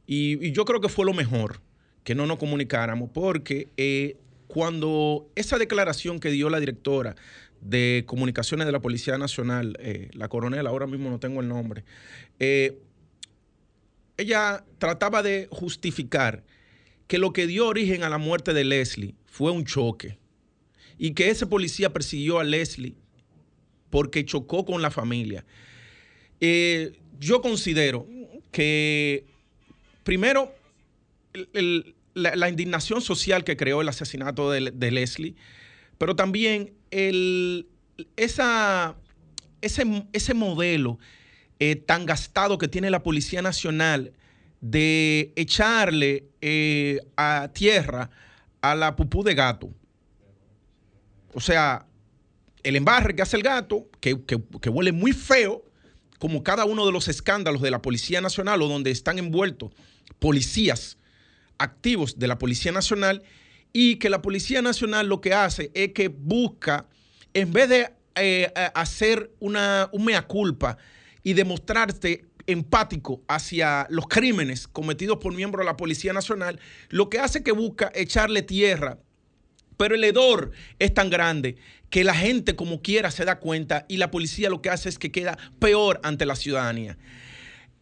Y, 0.06 0.52
yo 0.52 0.64
creo 0.64 0.80
que 0.80 0.88
fue 0.88 1.04
lo 1.04 1.14
mejor 1.14 1.60
que 2.02 2.14
no 2.14 2.26
nos 2.26 2.38
comunicáramos, 2.38 3.10
porque 3.12 3.68
eh, 3.76 4.16
cuando 4.54 5.28
esa 5.34 5.58
declaración 5.58 6.20
que 6.20 6.30
dio 6.30 6.48
la 6.48 6.60
directora 6.60 7.16
de 7.60 8.04
comunicaciones 8.06 8.66
de 8.66 8.72
la 8.72 8.78
Policía 8.78 9.18
Nacional, 9.18 9.76
eh, 9.80 10.10
la 10.12 10.28
coronel, 10.28 10.68
ahora 10.68 10.86
mismo 10.86 11.10
no 11.10 11.18
tengo 11.18 11.40
el 11.40 11.48
nombre, 11.48 11.82
eh, 12.38 12.78
ella 14.16 14.64
trataba 14.78 15.24
de 15.24 15.48
justificar 15.50 16.44
que 17.08 17.18
lo 17.18 17.32
que 17.32 17.48
dio 17.48 17.66
origen 17.66 18.04
a 18.04 18.08
la 18.08 18.18
muerte 18.18 18.54
de 18.54 18.62
Leslie 18.62 19.16
fue 19.26 19.50
un 19.50 19.64
choque 19.64 20.18
y 20.98 21.14
que 21.14 21.30
ese 21.30 21.48
policía 21.48 21.92
persiguió 21.92 22.38
a 22.38 22.44
Leslie 22.44 22.94
porque 23.90 24.24
chocó 24.24 24.64
con 24.64 24.82
la 24.82 24.92
familia. 24.92 25.44
Eh, 26.38 26.92
yo 27.18 27.42
considero 27.42 28.06
que, 28.52 29.24
primero, 30.04 30.54
la, 32.14 32.48
indignación 32.48 33.00
social 33.00 33.44
que 33.44 33.57
creó 33.57 33.83
el 33.83 33.88
asesinato 33.88 34.50
de 34.50 34.90
Leslie, 34.90 35.37
pero 35.98 36.16
también 36.16 36.72
el, 36.90 37.66
ese, 38.16 38.42
ese 39.61 40.35
modelo 40.35 40.98
eh, 41.61 41.77
tan 41.77 42.07
gastado 42.07 42.59
que 42.59 42.68
tiene 42.68 42.90
la 42.90 43.03
Policía 43.03 43.42
Nacional 43.42 44.12
de 44.61 45.33
echarle 45.37 46.27
eh, 46.40 47.00
a 47.16 47.50
tierra 47.53 48.11
a 48.61 48.74
la 48.74 48.96
pupú 48.96 49.22
de 49.22 49.35
gato. 49.35 49.70
O 51.33 51.40
sea, 51.40 51.87
el 52.62 52.77
embarre 52.77 53.14
que 53.14 53.22
hace 53.22 53.37
el 53.37 53.42
gato, 53.42 53.88
que, 54.00 54.20
que, 54.24 54.68
huele 54.68 54.92
muy 54.92 55.12
feo, 55.12 55.64
como 56.18 56.42
cada 56.42 56.64
uno 56.64 56.87
de 56.87 56.92
los 56.92 57.09
escándalos 57.09 57.61
de 57.61 57.70
la 57.70 57.83
Policía 57.83 58.20
Nacional 58.20 58.62
o 58.62 58.68
donde 58.68 58.90
están 58.90 59.18
envueltos 59.18 59.72
policías 60.18 60.96
activos 61.58 62.18
de 62.18 62.28
la 62.28 62.38
Policía 62.38 62.72
Nacional, 62.72 63.22
y 63.72 63.96
que 63.96 64.08
la 64.08 64.22
Policía 64.22 64.62
Nacional 64.62 65.08
lo 65.08 65.20
que 65.20 65.34
hace 65.34 65.70
es 65.74 65.92
que 65.92 66.08
busca, 66.08 66.86
en 67.32 67.52
vez 67.52 67.68
de 67.68 67.90
eh, 68.14 68.52
hacer 68.74 69.32
una, 69.40 69.88
un 69.92 70.04
mea 70.04 70.22
culpa 70.22 70.78
y 71.22 71.32
demostrarse 71.32 72.24
empático 72.46 73.22
hacia 73.26 73.86
los 73.90 74.06
crímenes 74.06 74.68
cometidos 74.68 75.18
por 75.18 75.34
miembros 75.34 75.62
de 75.62 75.66
la 75.66 75.76
Policía 75.76 76.12
Nacional, 76.12 76.60
lo 76.90 77.08
que 77.08 77.18
hace 77.18 77.42
que 77.42 77.52
busca 77.52 77.90
echarle 77.94 78.42
tierra 78.42 78.98
pero 79.76 79.94
el 79.94 80.04
hedor 80.04 80.52
es 80.78 80.94
tan 80.94 81.10
grande 81.10 81.56
que 81.90 82.04
la 82.04 82.14
gente 82.14 82.56
como 82.56 82.82
quiera 82.82 83.10
se 83.10 83.24
da 83.24 83.38
cuenta 83.38 83.86
y 83.88 83.96
la 83.96 84.10
policía 84.10 84.50
lo 84.50 84.62
que 84.62 84.70
hace 84.70 84.88
es 84.88 84.98
que 84.98 85.12
queda 85.12 85.38
peor 85.58 86.00
ante 86.02 86.26
la 86.26 86.36
ciudadanía. 86.36 86.96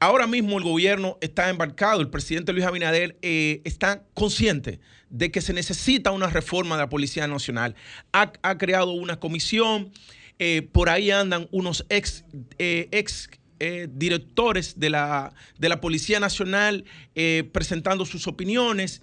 Ahora 0.03 0.27
mismo 0.27 0.59
el 0.59 0.65
gobierno 0.65 1.17
está 1.21 1.49
embarcado, 1.49 2.01
el 2.01 2.11
presidente 2.11 2.53
Luis 2.53 2.65
Abinader 2.65 3.17
eh, 3.23 3.61
está 3.63 4.03
consciente 4.15 4.81
de 5.11 5.31
que 5.31 5.41
se 5.41 5.53
necesita 5.53 6.11
una 6.11 6.27
reforma 6.27 6.75
de 6.75 6.83
la 6.83 6.89
Policía 6.89 7.29
Nacional. 7.29 7.77
Ha, 8.11 8.59
creado 8.59 8.91
una 8.91 9.21
comisión, 9.21 9.93
eh, 10.41 10.63
por 10.73 10.89
ahí 10.89 11.13
andan 11.13 11.47
unos 11.53 11.87
ex, 11.89 12.25
eh, 12.59 12.89
ex 12.91 13.31
directores 13.91 14.81
de 14.81 14.91
la, 14.91 15.33
de 15.57 15.69
la 15.69 15.81
Policía 15.81 16.19
Nacional 16.19 16.85
presentando 17.53 18.05
sus 18.05 18.27
opiniones. 18.27 19.03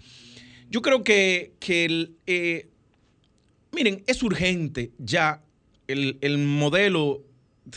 Yo 0.69 0.81
creo 0.81 1.01
que, 1.05 1.53
miren, 3.71 4.03
es 4.05 4.21
urgente 4.21 4.91
ya 4.97 5.41
el, 5.87 6.17
el 6.19 6.39
modelo 6.39 7.23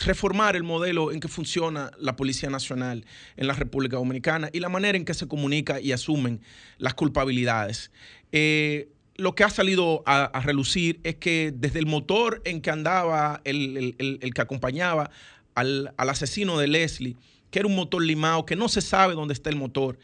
reformar 0.05 0.55
el 0.55 0.63
modelo 0.63 1.11
en 1.11 1.19
que 1.19 1.27
funciona 1.27 1.91
la 1.99 2.15
Policía 2.15 2.49
Nacional 2.49 3.05
en 3.37 3.47
la 3.47 3.53
República 3.53 3.97
Dominicana 3.97 4.49
y 4.53 4.59
la 4.59 4.69
manera 4.69 4.97
en 4.97 5.05
que 5.05 5.13
se 5.13 5.27
comunica 5.27 5.79
y 5.79 5.91
asumen 5.91 6.41
las 6.77 6.93
culpabilidades. 6.93 7.91
Eh, 8.31 8.89
lo 9.15 9.35
que 9.35 9.43
ha 9.43 9.49
salido 9.49 10.03
a, 10.05 10.41
relucir 10.41 10.99
es 11.03 11.15
que 11.15 11.53
desde 11.55 11.79
el 11.79 11.85
motor 11.85 12.41
en 12.45 12.61
que 12.61 12.71
andaba 12.71 13.41
el, 13.43 13.95
que 14.33 14.41
acompañaba 14.41 15.11
al, 15.53 15.93
asesino 15.97 16.57
de 16.57 16.67
Leslie, 16.67 17.17
que 17.51 17.59
era 17.59 17.67
un 17.67 17.75
motor 17.75 18.03
limado, 18.03 18.45
que 18.45 18.55
no 18.55 18.69
se 18.69 18.81
sabe 18.81 19.13
dónde 19.13 19.33
está 19.33 19.49
el 19.49 19.55
motor, 19.55 19.99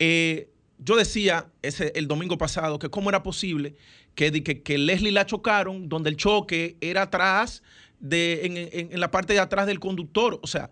eh, 0.00 0.48
yo 0.78 0.96
decía 0.96 1.46
ese, 1.62 1.92
el 1.94 2.08
domingo 2.08 2.38
pasado 2.38 2.78
que 2.78 2.88
cómo 2.88 3.10
era 3.10 3.22
posible 3.22 3.76
que, 4.14 4.42
que, 4.42 4.62
que 4.62 4.78
Leslie 4.78 5.12
la 5.12 5.26
chocaron, 5.26 5.88
donde 5.88 6.10
el 6.10 6.16
choque 6.16 6.76
era 6.80 7.02
atrás 7.02 7.62
en, 8.02 9.00
la 9.00 9.10
parte 9.10 9.32
de 9.32 9.40
atrás 9.40 9.66
del 9.66 9.80
conductor. 9.80 10.38
O 10.42 10.46
sea, 10.46 10.70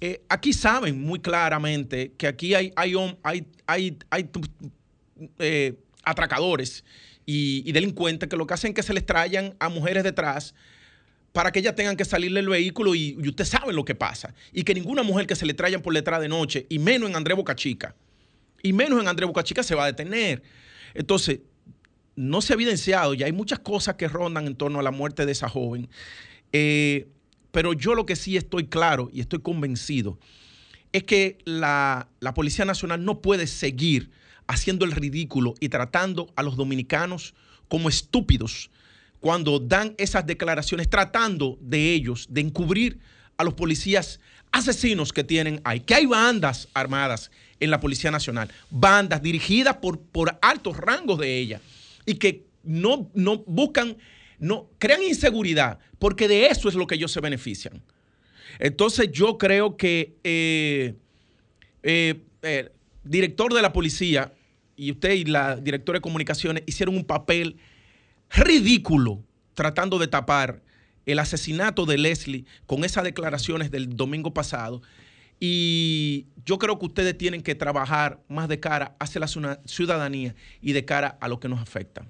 eh, 0.00 0.22
aquí 0.28 0.52
saben 0.52 1.00
muy 1.00 1.20
claramente 1.20 2.12
que 2.16 2.26
aquí 2.26 2.54
hay, 2.54 2.72
hay, 2.76 2.94
hay, 3.22 3.46
hay, 3.66 4.30
eh, 5.38 5.74
atracadores 6.02 6.84
y, 7.26 7.70
delincuentes 7.72 8.28
que 8.28 8.36
lo 8.36 8.46
que 8.46 8.54
hacen 8.54 8.70
es 8.70 8.74
que 8.74 8.82
se 8.82 8.94
les 8.94 9.04
trayan 9.04 9.54
a 9.58 9.68
mujeres 9.68 10.02
detrás 10.02 10.54
para 11.32 11.52
que 11.52 11.60
ellas 11.60 11.74
tengan 11.74 11.96
que 11.96 12.04
salir 12.04 12.32
del 12.32 12.48
vehículo 12.48 12.94
y, 12.94 13.16
y 13.22 13.28
usted 13.28 13.44
sabe 13.44 13.72
lo 13.72 13.84
que 13.84 13.94
pasa. 13.94 14.34
Y 14.52 14.64
que 14.64 14.74
ninguna 14.74 15.02
mujer 15.02 15.26
que 15.26 15.36
se 15.36 15.46
le 15.46 15.54
traigan 15.54 15.82
por 15.82 15.94
detrás 15.94 16.20
de 16.20 16.28
noche, 16.28 16.66
y 16.68 16.78
menos 16.78 17.08
en 17.08 17.16
André 17.16 17.34
Boca 17.34 17.54
Chica, 17.54 17.94
y 18.62 18.72
menos 18.72 19.00
en 19.00 19.06
André 19.06 19.26
Boca 19.26 19.44
Chica 19.44 19.62
se 19.62 19.74
va 19.74 19.84
a 19.84 19.86
detener. 19.86 20.42
Entonces, 20.94 21.40
no 22.16 22.42
se 22.42 22.52
ha 22.52 22.54
evidenciado, 22.54 23.14
y 23.14 23.22
hay 23.22 23.32
muchas 23.32 23.60
cosas 23.60 23.94
que 23.94 24.08
rondan 24.08 24.46
en 24.46 24.56
torno 24.56 24.80
a 24.80 24.82
la 24.82 24.90
muerte 24.90 25.24
de 25.24 25.32
esa 25.32 25.48
joven. 25.48 25.88
Eh, 26.52 27.08
pero 27.52 27.72
yo 27.72 27.94
lo 27.94 28.06
que 28.06 28.16
sí 28.16 28.36
estoy 28.36 28.66
claro 28.66 29.10
y 29.12 29.20
estoy 29.20 29.40
convencido 29.40 30.18
es 30.92 31.04
que 31.04 31.38
la, 31.44 32.08
Policía 32.34 32.64
Nacional 32.64 33.04
no 33.04 33.20
puede 33.20 33.46
seguir 33.46 34.10
haciendo 34.46 34.84
el 34.84 34.92
ridículo 34.92 35.54
y 35.60 35.68
tratando 35.68 36.32
a 36.36 36.42
los 36.42 36.56
dominicanos 36.56 37.34
como 37.68 37.88
estúpidos 37.88 38.70
cuando 39.20 39.60
dan 39.60 39.94
esas 39.98 40.26
declaraciones, 40.26 40.88
tratando 40.88 41.58
de 41.60 41.92
ellos, 41.92 42.26
de 42.30 42.40
encubrir 42.40 42.98
a 43.36 43.44
los 43.44 43.54
policías 43.54 44.18
asesinos 44.50 45.12
que 45.12 45.24
tienen 45.24 45.60
ahí. 45.64 45.80
Que 45.80 45.94
hay 45.94 46.06
bandas 46.06 46.68
armadas 46.74 47.30
en 47.60 47.70
la 47.70 47.80
Policía 47.80 48.10
Nacional, 48.10 48.50
bandas 48.70 49.22
dirigidas 49.22 49.76
por, 49.76 50.00
por 50.00 50.38
altos 50.40 50.76
rangos 50.78 51.18
de 51.18 51.38
ella 51.38 51.60
y 52.06 52.14
que 52.14 52.46
no, 52.64 53.10
no 53.14 53.38
buscan 53.46 53.96
no, 54.40 54.70
crean 54.78 55.02
inseguridad, 55.02 55.78
porque 55.98 56.26
de 56.26 56.46
eso 56.46 56.68
es 56.68 56.74
lo 56.74 56.86
que 56.86 56.96
ellos 56.96 57.12
se 57.12 57.20
benefician. 57.20 57.82
Entonces 58.58 59.10
yo 59.12 59.38
creo 59.38 59.76
que 59.76 60.16
eh, 60.24 60.94
eh, 61.82 62.20
eh, 62.42 62.72
director 63.04 63.52
de 63.52 63.62
la 63.62 63.72
policía 63.72 64.32
y 64.76 64.90
usted 64.92 65.12
y 65.12 65.24
la 65.24 65.56
directora 65.56 65.98
de 65.98 66.02
comunicaciones 66.02 66.64
hicieron 66.66 66.96
un 66.96 67.04
papel 67.04 67.58
ridículo 68.30 69.22
tratando 69.54 69.98
de 69.98 70.08
tapar 70.08 70.62
el 71.06 71.18
asesinato 71.18 71.86
de 71.86 71.98
Leslie 71.98 72.44
con 72.66 72.84
esas 72.84 73.04
declaraciones 73.04 73.70
del 73.70 73.94
domingo 73.94 74.32
pasado. 74.32 74.82
Y 75.38 76.26
yo 76.44 76.58
creo 76.58 76.78
que 76.78 76.86
ustedes 76.86 77.16
tienen 77.16 77.42
que 77.42 77.54
trabajar 77.54 78.20
más 78.28 78.48
de 78.48 78.60
cara 78.60 78.94
hacia 78.98 79.20
la 79.20 79.58
ciudadanía 79.64 80.34
y 80.60 80.72
de 80.72 80.84
cara 80.84 81.18
a 81.20 81.28
lo 81.28 81.40
que 81.40 81.48
nos 81.48 81.60
afecta. 81.60 82.06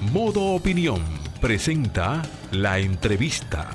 Modo 0.00 0.54
Opinión 0.54 1.02
presenta 1.40 2.22
la 2.52 2.78
entrevista. 2.78 3.68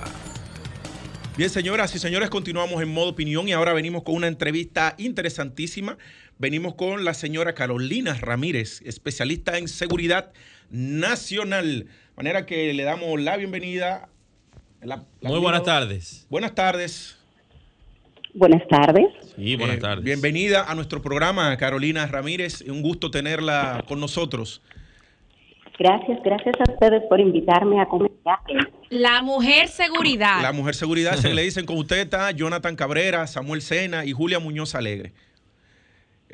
Bien, 1.36 1.50
señoras 1.50 1.94
y 1.96 2.00
señores, 2.00 2.30
continuamos 2.30 2.82
en 2.82 2.94
modo 2.94 3.10
opinión 3.10 3.50
y 3.50 3.52
ahora 3.52 3.74
venimos 3.74 4.04
con 4.04 4.16
una 4.16 4.28
entrevista 4.28 4.96
interesantísima. 4.98 5.98
Venimos 6.40 6.76
con 6.76 7.04
la 7.04 7.14
señora 7.14 7.54
Carolina 7.54 8.14
Ramírez, 8.14 8.82
especialista 8.86 9.58
en 9.58 9.68
seguridad 9.68 10.32
nacional. 10.72 11.84
De 11.84 11.90
manera 12.16 12.46
que 12.46 12.74
le 12.74 12.84
damos 12.84 13.20
la 13.20 13.36
bienvenida. 13.36 14.08
Muy 15.22 15.40
buenas 15.40 15.64
tardes. 15.64 16.26
Buenas 16.30 16.56
tardes. 16.56 17.18
Buenas 18.34 18.66
tardes. 18.68 19.06
Sí, 19.36 19.58
buenas 19.58 19.78
eh, 19.78 19.82
tardes. 19.82 20.06
bienvenida 20.06 20.72
a 20.72 20.74
nuestro 20.74 21.02
programa, 21.02 21.56
Carolina 21.58 22.08
Ramírez. 22.08 22.62
Un 22.62 22.82
gusto 22.82 23.12
tenerla 23.12 23.84
con 23.88 24.00
nosotros. 24.00 24.62
Gracias, 25.78 26.20
gracias 26.24 26.56
a 26.60 26.72
ustedes 26.72 27.02
por 27.10 27.20
invitarme 27.20 27.82
a 27.82 27.86
comentar. 27.88 28.40
La 28.90 29.22
mujer 29.22 29.68
seguridad. 29.68 30.42
La 30.42 30.54
mujer 30.54 30.76
seguridad, 30.76 31.16
se 31.16 31.34
le 31.34 31.42
dicen 31.42 31.66
con 31.66 31.78
usted 31.78 31.98
está 31.98 32.30
Jonathan 32.32 32.76
Cabrera, 32.76 33.26
Samuel 33.26 33.62
Sena 33.62 34.06
y 34.06 34.12
Julia 34.12 34.40
Muñoz 34.40 34.76
Alegre. 34.76 35.14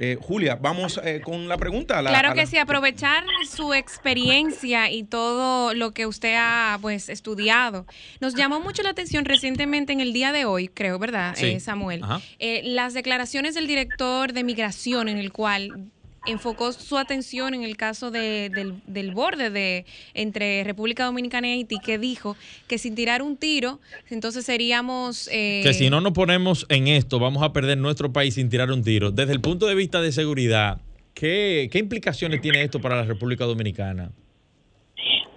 Eh, 0.02 0.18
Julia, 0.22 0.56
vamos 0.56 0.98
eh, 1.04 1.20
con 1.22 1.50
la 1.50 1.58
pregunta. 1.58 2.00
claro 2.00 2.34
que 2.34 2.46
sí, 2.46 2.58
aprovechar 2.58 3.26
su 3.50 3.74
experiencia 3.74 4.90
y 4.90 5.04
todo 5.04 5.74
lo 5.74 5.92
que 5.92 6.06
usted 6.06 6.36
ha 6.38 6.78
pues 6.82 7.10
estudiado. 7.10 7.86
Nos 8.22 8.34
llamó 8.34 8.62
mucho 8.62 8.82
la 8.82 8.92
atención 8.92 9.26
recientemente 9.26 9.92
en 9.92 10.00
el 10.00 10.14
día 10.14 10.32
de 10.32 10.46
hoy, 10.46 10.70
creo, 10.70 11.00
¿verdad, 11.00 11.36
eh, 11.42 11.60
Samuel? 11.60 12.02
las 12.40 12.94
declaraciones 12.94 13.56
del 13.56 13.68
director 13.68 14.32
de 14.32 14.44
migración 14.46 15.10
en 15.10 15.18
el 15.18 15.34
cual 15.34 15.92
enfocó 16.26 16.72
su 16.74 16.98
atención 16.98 17.54
en 17.54 17.64
el 17.64 17.78
caso 17.78 18.12
del, 18.12 19.12
borde 19.14 19.50
de 19.50 19.86
entre 20.14 20.64
República 20.64 21.06
Dominicana 21.06 21.48
y 21.48 21.52
Haití, 21.52 21.80
que 21.80 21.98
dijo 21.98 22.36
que 22.68 22.78
sin 22.78 22.96
tirar 22.96 23.22
un 23.22 23.38
tiro, 23.38 23.80
entonces 24.10 24.46
seríamos... 24.46 25.30
Eh, 25.32 25.62
que 25.64 25.74
si 25.74 25.90
no 25.90 26.02
nos 26.02 26.14
ponemos 26.14 26.66
en 26.70 26.88
esto, 26.88 27.20
vamos 27.20 27.44
a 27.44 27.54
perder 27.54 27.78
nuestro 27.78 28.12
país 28.12 28.36
sin 28.36 28.50
tirar 28.50 28.72
un 28.72 28.84
tiro. 28.84 29.12
Desde 29.12 29.34
el 29.34 29.42
punto 29.42 29.68
de 29.68 29.76
vista 29.76 30.02
de 30.02 30.12
seguridad, 30.12 30.82
¿qué, 31.14 31.70
implicaciones 31.74 32.42
tiene 32.42 32.64
esto 32.64 32.80
para 32.82 32.96
la 32.96 33.04
República 33.04 33.46
Dominicana? 33.46 34.12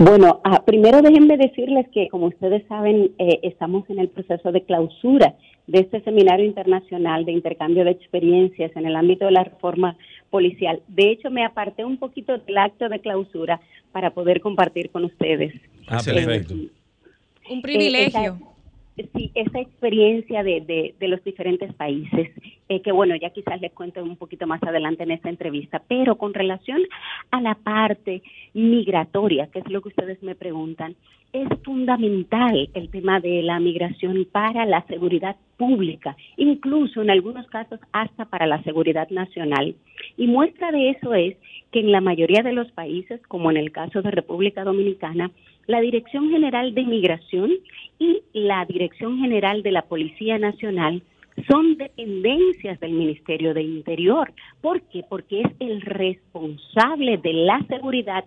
Bueno, 0.04 0.40
ah, 0.42 0.64
primero 0.64 1.00
déjenme 1.00 1.36
decirles 1.36 1.86
que, 1.94 2.08
como 2.08 2.26
ustedes 2.26 2.66
saben, 2.66 3.12
eh, 3.18 3.38
estamos 3.44 3.88
en 3.88 4.00
el 4.00 4.08
proceso 4.08 4.50
de 4.50 4.62
clausura 4.62 5.36
de 5.68 5.78
este 5.78 6.00
seminario 6.00 6.44
internacional 6.44 7.24
de 7.24 7.30
intercambio 7.30 7.84
de 7.84 7.92
experiencias 7.92 8.72
en 8.74 8.86
el 8.86 8.96
ámbito 8.96 9.26
de 9.26 9.30
la 9.30 9.44
reforma 9.44 9.96
policial. 10.28 10.82
De 10.88 11.12
hecho, 11.12 11.30
me 11.30 11.44
aparté 11.44 11.84
un 11.84 11.98
poquito 11.98 12.36
del 12.36 12.58
acto 12.58 12.88
de 12.88 12.98
clausura 12.98 13.60
para 13.92 14.10
poder 14.10 14.40
compartir 14.40 14.90
con 14.90 15.04
ustedes. 15.04 15.54
Ah, 15.86 16.00
perfecto. 16.04 16.54
un 17.48 17.62
privilegio. 17.62 18.40
Sí, 18.96 19.30
esa 19.34 19.60
experiencia 19.60 20.42
de, 20.42 20.94
de, 20.98 21.08
los 21.08 21.22
diferentes 21.24 21.72
países, 21.74 22.30
eh, 22.68 22.80
que 22.82 22.92
bueno, 22.92 23.16
ya 23.16 23.30
quizás 23.30 23.60
les 23.60 23.72
cuento 23.72 24.02
un 24.02 24.16
poquito 24.16 24.46
más 24.46 24.62
adelante 24.62 25.02
en 25.02 25.12
esta 25.12 25.28
entrevista, 25.28 25.82
pero 25.88 26.16
con 26.16 26.34
relación 26.34 26.80
a 27.30 27.40
la 27.40 27.54
parte 27.54 28.22
migratoria, 28.54 29.46
que 29.48 29.60
es 29.60 29.70
lo 29.70 29.80
que 29.82 29.88
ustedes 29.88 30.22
me 30.22 30.34
preguntan, 30.34 30.94
es 31.32 31.48
fundamental 31.64 32.68
el 32.74 32.90
tema 32.90 33.18
de 33.18 33.42
la 33.42 33.58
migración 33.58 34.26
para 34.30 34.66
la 34.66 34.84
seguridad 34.86 35.36
pública, 35.56 36.14
incluso 36.36 37.00
en 37.00 37.08
algunos 37.08 37.46
casos 37.46 37.80
hasta 37.92 38.26
para 38.26 38.46
la 38.46 38.62
seguridad 38.62 39.08
nacional. 39.08 39.74
Y 40.18 40.26
muestra 40.26 40.70
de 40.72 40.90
eso 40.90 41.14
es 41.14 41.36
que 41.70 41.80
en 41.80 41.90
la 41.90 42.02
mayoría 42.02 42.42
de 42.42 42.52
los 42.52 42.70
países, 42.72 43.20
como 43.28 43.50
en 43.50 43.56
el 43.56 43.72
caso 43.72 44.02
de 44.02 44.10
República 44.10 44.62
Dominicana, 44.62 45.30
la 45.66 45.80
Dirección 45.80 46.30
General 46.30 46.74
de 46.74 46.84
Migración 46.84 47.50
y 47.98 48.22
la 48.32 48.64
Dirección 48.64 49.18
General 49.18 49.62
de 49.62 49.72
la 49.72 49.82
Policía 49.82 50.38
Nacional 50.38 51.02
son 51.48 51.76
dependencias 51.76 52.78
del 52.80 52.92
Ministerio 52.92 53.54
de 53.54 53.62
Interior. 53.62 54.32
¿Por 54.60 54.82
qué? 54.82 55.02
Porque 55.08 55.42
es 55.42 55.52
el 55.60 55.80
responsable 55.80 57.16
de 57.18 57.32
la 57.32 57.64
seguridad 57.68 58.24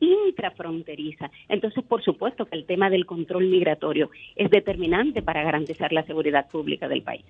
intrafronteriza. 0.00 1.30
Entonces, 1.48 1.84
por 1.84 2.02
supuesto 2.02 2.46
que 2.46 2.56
el 2.56 2.66
tema 2.66 2.90
del 2.90 3.06
control 3.06 3.46
migratorio 3.46 4.10
es 4.36 4.50
determinante 4.50 5.22
para 5.22 5.42
garantizar 5.44 5.92
la 5.92 6.04
seguridad 6.04 6.48
pública 6.50 6.88
del 6.88 7.02
país. 7.02 7.24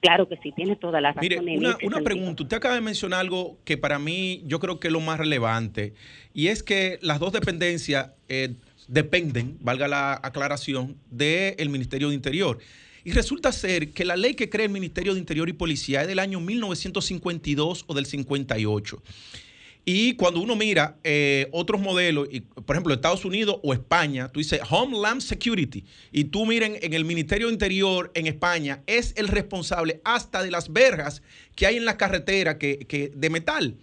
Claro 0.00 0.28
que 0.28 0.36
sí, 0.38 0.52
tiene 0.52 0.76
toda 0.76 1.00
la 1.00 1.12
razón. 1.12 1.44
Mire, 1.44 1.58
una, 1.58 1.76
una 1.82 2.00
pregunta. 2.00 2.42
Usted 2.42 2.56
acaba 2.56 2.74
de 2.74 2.80
mencionar 2.80 3.20
algo 3.20 3.58
que 3.64 3.76
para 3.76 3.98
mí 3.98 4.42
yo 4.46 4.60
creo 4.60 4.78
que 4.78 4.88
es 4.88 4.92
lo 4.92 5.00
más 5.00 5.18
relevante, 5.18 5.94
y 6.32 6.48
es 6.48 6.62
que 6.62 6.98
las 7.02 7.18
dos 7.18 7.32
dependencias 7.32 8.12
eh, 8.28 8.54
dependen, 8.88 9.58
valga 9.60 9.88
la 9.88 10.20
aclaración, 10.22 10.96
del 11.10 11.68
Ministerio 11.68 12.08
de 12.08 12.14
Interior. 12.14 12.58
Y 13.04 13.12
resulta 13.12 13.52
ser 13.52 13.90
que 13.92 14.04
la 14.04 14.16
ley 14.16 14.34
que 14.34 14.48
crea 14.48 14.66
el 14.66 14.72
Ministerio 14.72 15.14
de 15.14 15.20
Interior 15.20 15.48
y 15.48 15.52
Policía 15.52 16.02
es 16.02 16.08
del 16.08 16.18
año 16.18 16.40
1952 16.40 17.84
o 17.86 17.94
del 17.94 18.06
58. 18.06 19.02
Y 19.88 20.14
cuando 20.14 20.40
uno 20.40 20.56
mira 20.56 20.96
eh, 21.04 21.46
otros 21.52 21.80
modelos, 21.80 22.28
por 22.66 22.74
ejemplo, 22.74 22.92
Estados 22.92 23.24
Unidos 23.24 23.60
o 23.62 23.72
España, 23.72 24.26
tú 24.26 24.40
dices 24.40 24.60
Homeland 24.68 25.20
Security, 25.20 25.84
y 26.10 26.24
tú 26.24 26.44
miren 26.44 26.76
en 26.82 26.92
el 26.92 27.04
Ministerio 27.04 27.48
Interior 27.48 28.10
en 28.14 28.26
España, 28.26 28.82
es 28.88 29.14
el 29.16 29.28
responsable 29.28 30.00
hasta 30.02 30.42
de 30.42 30.50
las 30.50 30.72
verjas 30.72 31.22
que 31.54 31.68
hay 31.68 31.76
en 31.76 31.84
la 31.84 31.96
carretera 31.96 32.58
que, 32.58 33.12
de 33.14 33.30
metal, 33.30 33.76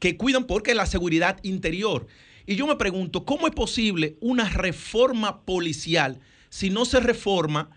que 0.00 0.16
cuidan 0.16 0.48
porque 0.48 0.74
la 0.74 0.86
seguridad 0.86 1.38
interior. 1.44 2.08
Y 2.46 2.56
yo 2.56 2.66
me 2.66 2.76
pregunto, 2.76 3.24
¿cómo 3.24 3.46
es 3.46 3.54
posible 3.54 4.16
una 4.20 4.48
reforma 4.48 5.44
policial 5.44 6.20
si 6.50 6.70
no 6.70 6.84
se 6.84 7.00
reforma 7.00 7.70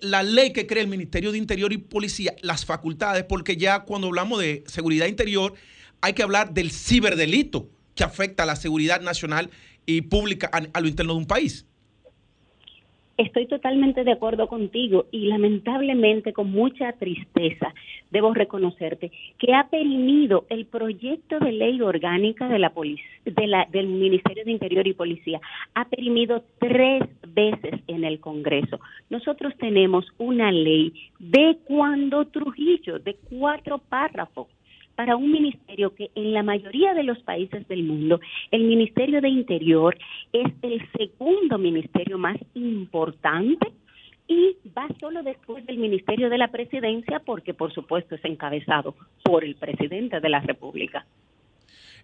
la 0.00 0.22
ley 0.22 0.54
que 0.54 0.66
crea 0.66 0.82
el 0.82 0.88
Ministerio 0.88 1.32
de 1.32 1.38
Interior 1.38 1.72
y 1.72 1.78
Policía, 1.78 2.34
las 2.40 2.64
facultades? 2.64 3.24
Porque 3.24 3.56
ya 3.56 3.80
cuando 3.80 4.06
hablamos 4.06 4.40
de 4.40 4.64
seguridad 4.66 5.06
interior, 5.06 5.54
hay 6.00 6.14
que 6.14 6.22
hablar 6.22 6.54
del 6.54 6.70
ciberdelito 6.70 7.68
que 7.94 8.04
afecta 8.04 8.44
a 8.44 8.46
la 8.46 8.56
seguridad 8.56 9.02
nacional 9.02 9.50
y 9.84 10.02
pública 10.02 10.50
a, 10.52 10.80
lo 10.80 10.88
interno 10.88 11.12
de 11.12 11.18
un 11.18 11.26
país. 11.26 11.66
Estoy 13.20 13.44
totalmente 13.44 14.02
de 14.02 14.12
acuerdo 14.12 14.48
contigo 14.48 15.04
y 15.10 15.26
lamentablemente 15.26 16.32
con 16.32 16.50
mucha 16.50 16.94
tristeza 16.94 17.74
debo 18.10 18.32
reconocerte 18.32 19.12
que 19.38 19.52
ha 19.52 19.68
perimido 19.68 20.46
el 20.48 20.64
proyecto 20.64 21.38
de 21.38 21.52
ley 21.52 21.82
orgánica 21.82 22.48
de 22.48 22.58
la, 22.58 22.72
de 23.26 23.46
la 23.46 23.66
del 23.70 23.88
Ministerio 23.88 24.42
de 24.42 24.52
Interior 24.52 24.86
y 24.86 24.94
Policía. 24.94 25.38
Ha 25.74 25.84
perimido 25.84 26.44
tres 26.58 27.02
veces 27.28 27.82
en 27.88 28.04
el 28.04 28.20
Congreso. 28.20 28.80
Nosotros 29.10 29.52
tenemos 29.58 30.06
una 30.16 30.50
ley 30.50 30.94
de 31.18 31.58
cuando 31.64 32.24
Trujillo, 32.24 33.00
de 33.00 33.16
cuatro 33.28 33.76
párrafos 33.76 34.46
para 35.00 35.16
un 35.16 35.32
ministerio 35.32 35.94
que 35.94 36.10
en 36.14 36.34
la 36.34 36.42
mayoría 36.42 36.92
de 36.92 37.04
los 37.04 37.18
países 37.20 37.66
del 37.68 37.84
mundo, 37.84 38.20
el 38.50 38.64
Ministerio 38.64 39.22
de 39.22 39.30
Interior 39.30 39.96
es 40.30 40.52
el 40.60 40.86
segundo 40.92 41.56
ministerio 41.56 42.18
más 42.18 42.36
importante 42.52 43.72
y 44.28 44.58
va 44.76 44.86
solo 45.00 45.22
después 45.22 45.64
del 45.64 45.78
Ministerio 45.78 46.28
de 46.28 46.36
la 46.36 46.48
Presidencia 46.48 47.22
porque 47.24 47.54
por 47.54 47.72
supuesto 47.72 48.14
es 48.14 48.24
encabezado 48.26 48.94
por 49.24 49.42
el 49.42 49.54
presidente 49.54 50.20
de 50.20 50.28
la 50.28 50.40
República. 50.40 51.06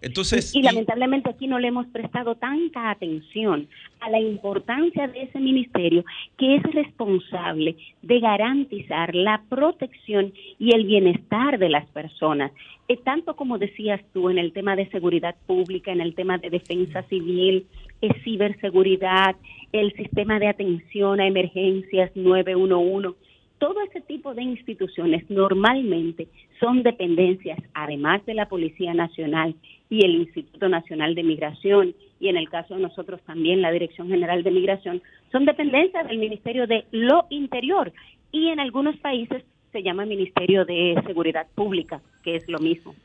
Entonces, 0.01 0.55
y, 0.55 0.61
lamentablemente 0.61 1.29
aquí 1.29 1.47
no 1.47 1.59
le 1.59 1.69
hemos 1.69 1.87
prestado 1.87 2.35
tanta 2.35 2.91
atención 2.91 3.67
a 3.99 4.09
la 4.09 4.19
importancia 4.19 5.07
de 5.07 5.23
ese 5.23 5.39
ministerio 5.39 6.05
que 6.37 6.55
es 6.55 6.63
responsable 6.63 7.75
de 8.01 8.19
garantizar 8.19 9.15
la 9.15 9.41
protección 9.49 10.33
y 10.59 10.73
el 10.75 10.85
bienestar 10.85 11.57
de 11.57 11.69
las 11.69 11.85
personas, 11.87 12.51
eh, 12.87 12.97
tanto 12.97 13.35
como 13.35 13.57
decías 13.57 14.01
tú 14.13 14.29
en 14.29 14.37
el 14.37 14.53
tema 14.53 14.75
de 14.75 14.89
seguridad 14.89 15.35
pública, 15.45 15.91
en 15.91 16.01
el 16.01 16.13
tema 16.15 16.37
de 16.37 16.49
defensa 16.49 17.03
civil, 17.03 17.65
eh, 18.01 18.09
ciberseguridad, 18.23 19.35
el 19.71 19.93
sistema 19.93 20.39
de 20.39 20.47
atención 20.47 21.19
a 21.19 21.27
emergencias 21.27 22.11
911 22.15 23.26
todo 23.59 23.75
ese 23.81 24.01
tipo 24.01 24.33
de 24.33 24.43
instituciones 24.43 25.29
normalmente 25.29 26.27
son 26.59 26.83
dependencias, 26.83 27.59
además 27.73 28.25
de 28.25 28.33
la 28.33 28.47
Policía 28.47 28.93
Nacional 28.93 29.55
y 29.89 30.05
el 30.05 30.15
Instituto 30.15 30.69
Nacional 30.69 31.15
de 31.15 31.23
Migración, 31.23 31.95
y 32.19 32.29
en 32.29 32.37
el 32.37 32.49
caso 32.49 32.75
de 32.75 32.81
nosotros 32.81 33.21
también 33.25 33.61
la 33.61 33.71
Dirección 33.71 34.09
General 34.09 34.43
de 34.43 34.51
Migración, 34.51 35.01
son 35.31 35.45
dependencias 35.45 36.07
del 36.07 36.17
Ministerio 36.17 36.67
de 36.67 36.85
lo 36.91 37.25
Interior 37.29 37.93
y 38.31 38.47
en 38.49 38.59
algunos 38.59 38.97
países 38.97 39.43
se 39.71 39.83
llama 39.83 40.05
Ministerio 40.05 40.65
de 40.65 40.95
Seguridad 41.05 41.47
Pública, 41.53 42.01
que 42.23 42.35
es 42.35 42.47
lo 42.47 42.59
mismo. 42.59 42.95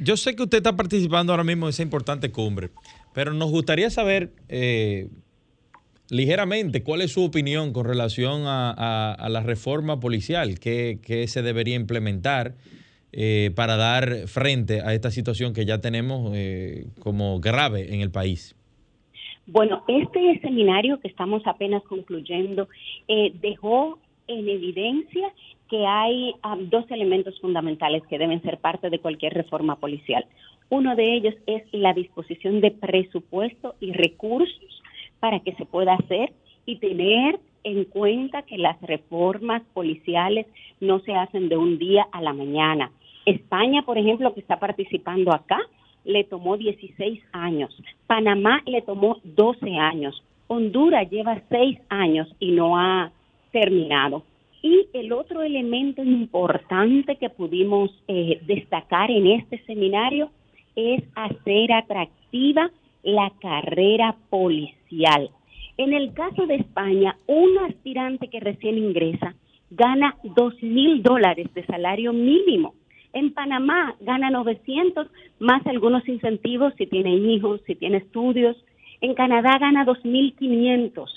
Yo 0.00 0.16
sé 0.16 0.34
que 0.34 0.42
usted 0.42 0.58
está 0.58 0.74
participando 0.74 1.32
ahora 1.32 1.44
mismo 1.44 1.66
en 1.66 1.70
esa 1.70 1.82
importante 1.82 2.32
cumbre, 2.32 2.70
pero 3.12 3.34
nos 3.34 3.50
gustaría 3.50 3.90
saber 3.90 4.30
eh, 4.48 5.08
ligeramente, 6.10 6.82
¿cuál 6.82 7.02
es 7.02 7.12
su 7.12 7.24
opinión 7.24 7.72
con 7.72 7.86
relación 7.86 8.42
a, 8.46 9.26
la 9.28 9.40
reforma 9.40 10.00
policial 10.00 10.58
que, 10.58 11.24
se 11.28 11.42
debería 11.42 11.76
implementar 11.76 12.54
eh, 13.12 13.50
para 13.54 13.76
dar 13.76 14.26
frente 14.26 14.80
a 14.82 14.94
esta 14.94 15.10
situación 15.10 15.52
que 15.52 15.64
ya 15.64 15.80
tenemos 15.80 16.32
eh, 16.34 16.86
como 17.00 17.40
grave 17.40 17.94
en 17.94 18.00
el 18.00 18.10
país? 18.10 18.54
Bueno, 19.46 19.84
este 19.86 20.40
seminario 20.40 20.98
que 21.00 21.08
estamos 21.08 21.42
apenas 21.46 21.82
concluyendo 21.84 22.68
eh, 23.06 23.32
dejó 23.40 23.98
en 24.26 24.48
evidencia 24.48 25.28
que 25.70 25.86
hay 25.86 26.34
ah, 26.42 26.56
dos 26.58 26.84
elementos 26.90 27.40
fundamentales 27.40 28.02
que 28.08 28.18
deben 28.18 28.42
ser 28.42 28.58
parte 28.58 28.90
de 28.90 28.98
cualquier 28.98 29.34
reforma 29.34 29.76
policial. 29.76 30.26
Uno 30.68 30.96
de 30.96 31.14
ellos 31.14 31.34
es 31.46 31.62
la 31.72 31.92
disposición 31.92 32.60
de 32.60 32.72
presupuesto 32.72 33.76
y 33.80 33.92
recursos 33.92 34.82
para 35.20 35.40
que 35.40 35.52
se 35.54 35.66
pueda 35.66 35.94
hacer 35.94 36.32
y 36.66 36.76
tener 36.76 37.38
en 37.64 37.84
cuenta 37.84 38.42
que 38.42 38.58
las 38.58 38.80
reformas 38.82 39.62
policiales 39.74 40.46
no 40.80 41.00
se 41.00 41.14
hacen 41.14 41.48
de 41.48 41.56
un 41.56 41.78
día 41.78 42.06
a 42.12 42.22
la 42.22 42.32
mañana. 42.32 42.90
España, 43.24 43.82
por 43.82 43.98
ejemplo, 43.98 44.32
que 44.34 44.40
está 44.40 44.58
participando 44.58 45.32
acá, 45.32 45.58
le 46.04 46.22
tomó 46.24 46.56
16 46.56 47.20
años. 47.32 47.76
Panamá 48.06 48.62
le 48.66 48.82
tomó 48.82 49.18
12 49.24 49.76
años. 49.76 50.22
Honduras 50.46 51.10
lleva 51.10 51.42
6 51.48 51.78
años 51.88 52.28
y 52.38 52.52
no 52.52 52.78
ha 52.78 53.10
terminado. 53.50 54.22
Y 54.62 54.86
el 54.92 55.12
otro 55.12 55.42
elemento 55.42 56.02
importante 56.04 57.16
que 57.16 57.30
pudimos 57.30 57.90
eh, 58.06 58.40
destacar 58.46 59.10
en 59.10 59.26
este 59.26 59.58
seminario 59.64 60.30
es 60.76 61.02
hacer 61.16 61.72
atractiva 61.72 62.70
la 63.06 63.32
carrera 63.40 64.16
policial. 64.30 65.30
En 65.78 65.92
el 65.92 66.12
caso 66.12 66.46
de 66.46 66.56
España, 66.56 67.16
un 67.28 67.56
aspirante 67.68 68.28
que 68.28 68.40
recién 68.40 68.78
ingresa 68.78 69.36
gana 69.70 70.16
dos 70.24 70.60
mil 70.60 71.04
dólares 71.04 71.46
de 71.54 71.64
salario 71.66 72.12
mínimo. 72.12 72.74
En 73.12 73.32
Panamá 73.32 73.94
gana 74.00 74.30
900 74.30 75.06
más 75.38 75.64
algunos 75.68 76.06
incentivos 76.08 76.74
si 76.76 76.88
tiene 76.88 77.14
hijos, 77.14 77.60
si 77.66 77.76
tiene 77.76 77.98
estudios. 77.98 78.56
En 79.00 79.14
Canadá 79.14 79.56
gana 79.60 79.86
2.500. 79.86 81.08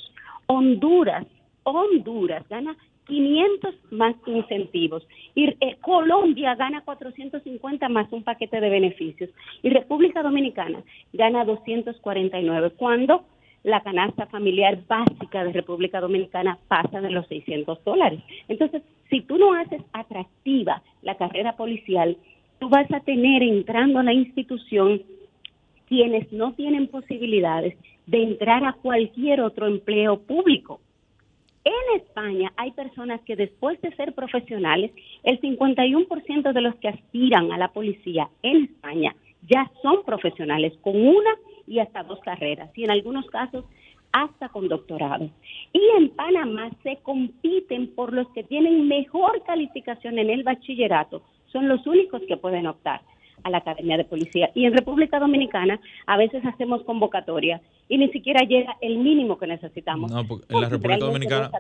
Honduras, 0.46 1.26
Honduras 1.64 2.48
gana 2.50 2.78
500 3.10 3.76
más 3.92 4.16
incentivos. 4.28 5.06
Y 5.36 5.48
eh, 5.60 5.78
Colombia 5.82 6.56
gana 6.56 6.82
450 6.82 7.90
más 7.90 8.08
un 8.14 8.24
paquete 8.24 8.62
de 8.62 8.70
beneficios. 8.70 9.30
Y 9.64 9.70
República 9.70 10.24
Dominicana 10.24 10.82
gana 11.12 11.44
249, 11.44 12.72
cuando 12.78 13.26
la 13.64 13.82
canasta 13.82 14.28
familiar 14.28 14.80
básica 14.88 15.44
de 15.44 15.52
República 15.52 16.00
Dominicana 16.00 16.58
pasa 16.70 17.02
de 17.02 17.10
los 17.10 17.28
600 17.28 17.84
dólares. 17.84 18.22
Entonces, 18.48 18.84
si 19.10 19.22
tú 19.22 19.38
no 19.38 19.54
haces 19.54 19.82
atractiva 19.92 20.82
la 21.02 21.16
carrera 21.16 21.58
policial, 21.58 22.16
tú 22.60 22.70
vas 22.70 22.90
a 22.94 23.02
tener 23.02 23.42
entrando 23.42 24.00
a 24.00 24.04
la 24.04 24.14
institución 24.14 25.02
quienes 25.88 26.32
no 26.32 26.54
tienen 26.54 26.88
posibilidades 26.88 27.76
de 28.06 28.24
entrar 28.24 28.64
a 28.64 28.74
cualquier 28.74 29.42
otro 29.42 29.68
empleo 29.68 30.20
público 30.20 30.80
en 31.64 32.02
España 32.02 32.52
hay 32.58 32.72
personas 32.72 33.22
que 33.22 33.36
después 33.36 33.80
de 33.82 33.96
ser 33.96 34.14
profesionales, 34.14 34.92
el 35.24 35.40
51% 35.42 36.54
de 36.54 36.62
los 36.62 36.76
que 36.76 36.90
aspiran 36.90 37.52
a 37.52 37.58
la 37.58 37.70
policía 37.70 38.30
en 38.44 38.66
España 38.66 39.16
ya 39.48 39.70
son 39.82 40.04
profesionales 40.04 40.74
con 40.82 40.96
una 40.96 41.32
y 41.68 41.80
hasta 41.80 42.04
dos 42.04 42.20
carreras 42.20 42.70
y 42.76 42.84
en 42.84 42.92
algunos 42.92 43.26
casos 43.28 43.66
hasta 44.12 44.50
con 44.50 44.68
doctorado. 44.68 45.30
Y 45.72 45.82
en 45.98 46.10
Panamá 46.10 46.70
se 46.84 46.98
compiten 46.98 47.88
por 47.94 48.14
los 48.14 48.28
que 48.30 48.44
tienen 48.44 48.88
mejor 48.88 49.44
calificación 49.44 50.18
en 50.18 50.30
el 50.30 50.44
bachillerato, 50.44 51.22
son 51.52 51.68
los 51.68 51.86
únicos 51.86 52.22
que 52.28 52.38
pueden 52.38 52.68
optar 52.68 53.02
a 53.44 53.50
la 53.50 53.60
Academia 53.60 53.98
de 53.98 54.06
Policía. 54.06 54.50
Y 54.56 54.66
en 54.66 54.74
República 54.74 55.20
Dominicana 55.20 55.80
a 56.06 56.18
veces 56.18 56.44
hacemos 56.46 56.84
convocatoria 56.84 57.62
y 57.88 57.98
ni 57.98 58.10
siquiera 58.10 58.46
llega 58.46 58.78
el 58.82 58.98
mínimo 58.98 59.38
que 59.38 59.48
necesitamos. 59.48 60.12
No, 60.12 60.26
porque 60.26 60.46
en 60.54 60.62
la 60.62 60.70
República 60.70 61.06
Dominicana... 61.06 61.52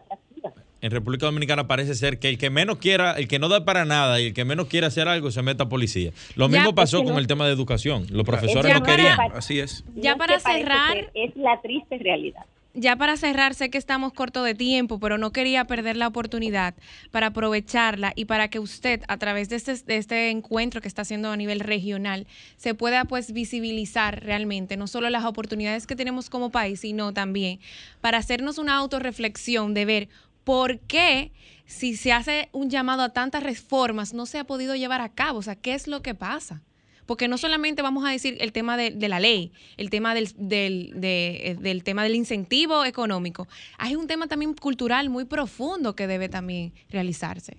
En 0.82 0.92
República 0.92 1.26
Dominicana 1.26 1.68
parece 1.68 1.94
ser 1.94 2.20
que 2.20 2.30
el 2.30 2.38
que 2.38 2.50
menos 2.50 2.78
quiera, 2.78 3.14
el 3.14 3.28
que 3.28 3.38
no 3.38 3.50
da 3.50 3.66
para 3.66 3.84
nada 3.84 4.22
y 4.22 4.28
el 4.28 4.34
que 4.34 4.46
menos 4.46 4.68
quiere 4.68 4.88
hacer 4.88 5.10
algo 5.10 5.30
se 5.30 5.42
meta 5.42 5.66
a 5.66 5.70
policía. 5.70 6.12
Lo 6.36 6.48
mismo 6.48 6.74
pasó 6.74 7.04
con 7.04 7.18
el 7.18 7.28
tema 7.28 7.46
de 7.46 7.52
educación. 7.54 8.06
Los 8.12 8.24
profesores 8.24 8.74
no 8.74 8.82
querían. 8.82 9.20
Así 9.34 9.60
es. 9.60 9.84
Ya 9.96 10.16
para 10.16 10.40
cerrar. 10.40 11.12
Es 11.14 11.36
la 11.36 11.60
triste 11.62 11.98
realidad. 11.98 12.46
Ya 12.80 12.96
para 12.96 13.18
cerrar, 13.18 13.54
sé 13.54 13.70
que 13.70 13.78
estamos 13.78 14.14
corto 14.14 14.42
de 14.44 14.56
tiempo, 14.56 15.00
pero 15.00 15.18
no 15.18 15.32
quería 15.32 15.66
perder 15.66 15.98
la 15.98 16.08
oportunidad 16.08 16.76
para 17.12 17.28
aprovecharla 17.28 18.14
y 18.16 18.26
para 18.26 18.48
que 18.50 18.60
usted, 18.60 19.02
a 19.08 19.18
través 19.18 19.50
de 19.50 19.58
este, 19.58 19.76
de 19.76 19.98
este 19.98 20.30
encuentro 20.30 20.80
que 20.80 20.88
está 20.88 21.02
haciendo 21.02 21.30
a 21.30 21.38
nivel 21.38 21.60
regional, 21.60 22.26
se 22.56 22.74
pueda 22.74 23.06
pues 23.06 23.34
visibilizar 23.34 24.24
realmente 24.24 24.78
no 24.78 24.88
solo 24.88 25.10
las 25.10 25.26
oportunidades 25.26 25.88
que 25.88 25.96
tenemos 25.96 26.30
como 26.30 26.52
país, 26.52 26.80
sino 26.80 27.14
también 27.14 27.60
para 28.00 28.18
hacernos 28.18 28.58
una 28.58 28.76
autorreflexión 28.76 29.74
de 29.74 29.86
ver 29.86 30.10
por 30.46 30.80
qué 30.80 31.32
si 31.66 31.98
se 31.98 32.14
hace 32.14 32.50
un 32.54 32.70
llamado 32.70 33.04
a 33.04 33.10
tantas 33.10 33.44
reformas 33.44 34.14
no 34.14 34.26
se 34.26 34.40
ha 34.40 34.46
podido 34.46 34.76
llevar 34.76 35.02
a 35.02 35.10
cabo, 35.10 35.40
o 35.40 35.44
sea, 35.44 35.56
¿qué 35.56 35.74
es 35.74 35.88
lo 35.88 36.02
que 36.02 36.16
pasa? 36.16 36.64
Porque 37.10 37.28
no 37.28 37.40
solamente 37.40 37.82
vamos 37.82 38.06
a 38.06 38.12
decir 38.12 38.38
el 38.40 38.52
tema 38.54 38.78
de, 38.78 39.10
la 39.10 39.20
ley, 39.20 39.52
el 39.78 39.90
tema 39.90 40.14
del, 40.14 40.28
eh, 40.52 41.56
del, 41.60 41.84
tema 41.84 42.04
del 42.04 42.14
incentivo 42.14 42.86
económico, 42.86 43.48
hay 43.80 43.96
un 43.96 44.06
tema 44.06 44.28
también 44.28 44.54
cultural 44.54 45.10
muy 45.10 45.26
profundo 45.26 45.96
que 45.96 46.06
debe 46.06 46.30
también 46.30 46.72
realizarse. 46.92 47.58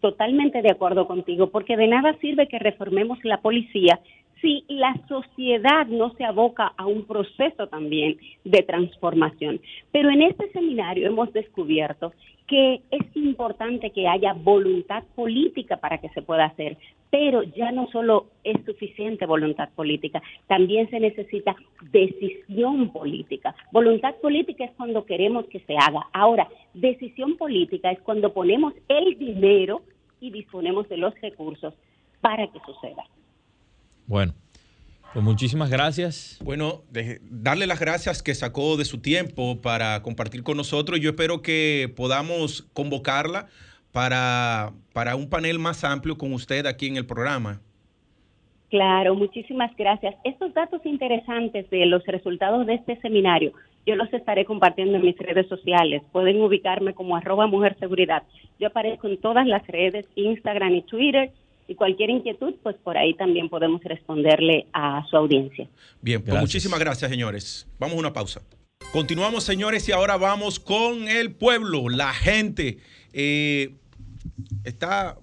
Totalmente 0.00 0.62
de 0.62 0.70
acuerdo 0.70 1.08
contigo, 1.08 1.50
porque 1.50 1.76
de 1.76 1.88
nada 1.88 2.16
sirve 2.20 2.46
que 2.46 2.60
reformemos 2.60 3.18
la 3.24 3.38
policía 3.40 3.98
si 4.40 4.64
la 4.68 4.94
sociedad 5.08 5.88
no 5.88 6.14
se 6.14 6.24
aboca 6.24 6.72
a 6.76 6.86
un 6.86 7.06
proceso 7.06 7.66
también 7.66 8.16
de 8.44 8.62
transformación. 8.62 9.60
Pero 9.90 10.08
en 10.08 10.22
este 10.22 10.48
seminario 10.52 11.08
hemos 11.08 11.32
descubierto 11.32 12.12
que 12.46 12.80
es 12.92 13.16
importante 13.16 13.90
que 13.90 14.06
haya 14.06 14.34
voluntad 14.34 15.02
política 15.16 15.78
para 15.78 15.98
que 15.98 16.10
se 16.10 16.22
pueda 16.22 16.44
hacer, 16.44 16.78
pero 17.10 17.42
ya 17.42 17.72
no 17.72 17.88
solo 17.90 18.28
es 18.44 18.56
suficiente 18.64 19.26
voluntad 19.26 19.68
política, 19.70 20.22
también 20.46 20.88
se 20.90 21.00
necesita 21.00 21.56
decisión 21.90 22.92
política. 22.92 23.54
Voluntad 23.72 24.14
política 24.22 24.64
es 24.64 24.70
cuando 24.76 25.04
queremos 25.04 25.46
que 25.46 25.60
se 25.60 25.76
haga. 25.76 26.06
Ahora, 26.12 26.48
decisión 26.72 27.36
política 27.36 27.90
es 27.90 28.00
cuando 28.00 28.32
ponemos 28.32 28.74
el 28.88 29.18
dinero 29.18 29.82
y 30.20 30.30
disponemos 30.30 30.88
de 30.88 30.98
los 30.98 31.12
recursos 31.20 31.74
para 32.20 32.46
que 32.46 32.60
suceda. 32.64 33.04
Bueno, 34.06 34.34
pues 35.12 35.24
muchísimas 35.24 35.70
gracias. 35.70 36.38
Bueno, 36.44 36.82
darle 37.22 37.66
las 37.66 37.80
gracias 37.80 38.22
que 38.22 38.34
sacó 38.34 38.76
de 38.76 38.84
su 38.84 39.00
tiempo 39.00 39.60
para 39.60 40.02
compartir 40.02 40.44
con 40.44 40.56
nosotros. 40.56 41.00
Yo 41.00 41.10
espero 41.10 41.42
que 41.42 41.92
podamos 41.96 42.62
convocarla 42.72 43.48
para, 43.92 44.72
para 44.92 45.16
un 45.16 45.28
panel 45.28 45.58
más 45.58 45.84
amplio 45.84 46.16
con 46.16 46.32
usted 46.32 46.66
aquí 46.66 46.86
en 46.86 46.96
el 46.96 47.06
programa. 47.06 47.60
Claro, 48.70 49.16
muchísimas 49.16 49.74
gracias. 49.76 50.14
Estos 50.24 50.54
datos 50.54 50.80
interesantes 50.84 51.68
de 51.70 51.86
los 51.86 52.06
resultados 52.06 52.66
de 52.66 52.74
este 52.74 53.00
seminario, 53.00 53.52
yo 53.84 53.96
los 53.96 54.12
estaré 54.12 54.44
compartiendo 54.44 54.96
en 54.96 55.04
mis 55.04 55.18
redes 55.18 55.48
sociales. 55.48 56.02
Pueden 56.12 56.40
ubicarme 56.40 56.94
como 56.94 57.16
arroba 57.16 57.48
mujer 57.48 57.76
seguridad. 57.80 58.22
Yo 58.60 58.68
aparezco 58.68 59.08
en 59.08 59.20
todas 59.20 59.46
las 59.46 59.66
redes, 59.66 60.06
Instagram 60.14 60.74
y 60.76 60.82
Twitter 60.82 61.32
y 61.66 61.74
cualquier 61.74 62.10
inquietud, 62.10 62.54
pues 62.62 62.76
por 62.76 62.96
ahí 62.96 63.14
también 63.14 63.48
podemos 63.48 63.82
responderle 63.82 64.66
a 64.72 65.04
su 65.10 65.16
audiencia. 65.16 65.68
Bien, 66.00 66.22
pues 66.22 66.40
muchísimas 66.40 66.78
gracias, 66.78 67.10
señores. 67.10 67.68
Vamos 67.78 67.96
a 67.96 67.98
una 67.98 68.12
pausa. 68.12 68.42
Continuamos, 68.92 69.44
señores, 69.44 69.88
y 69.88 69.92
ahora 69.92 70.16
vamos 70.16 70.60
con 70.60 71.08
el 71.08 71.32
pueblo, 71.32 71.88
la 71.88 72.12
gente. 72.12 72.78
Eh, 73.12 73.74
está. 74.64 75.16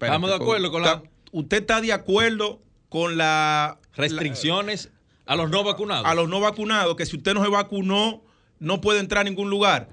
Estamos 0.00 0.30
de 0.30 0.36
acuerdo 0.36 0.70
con, 0.70 0.82
la. 0.82 1.02
¿Usted 1.32 1.56
está 1.58 1.80
de 1.80 1.92
acuerdo 1.92 2.62
con 2.88 3.16
la. 3.16 3.80
Restricciones 3.94 4.92
a 5.26 5.34
los 5.36 5.50
no 5.50 5.64
vacunados? 5.64 6.06
A 6.06 6.14
los 6.14 6.28
no 6.28 6.40
vacunados, 6.40 6.94
que 6.96 7.06
si 7.06 7.16
usted 7.16 7.34
no 7.34 7.42
se 7.42 7.50
vacunó, 7.50 8.22
no 8.58 8.80
puede 8.80 9.00
entrar 9.00 9.22
a 9.22 9.24
ningún 9.24 9.50
lugar, 9.50 9.88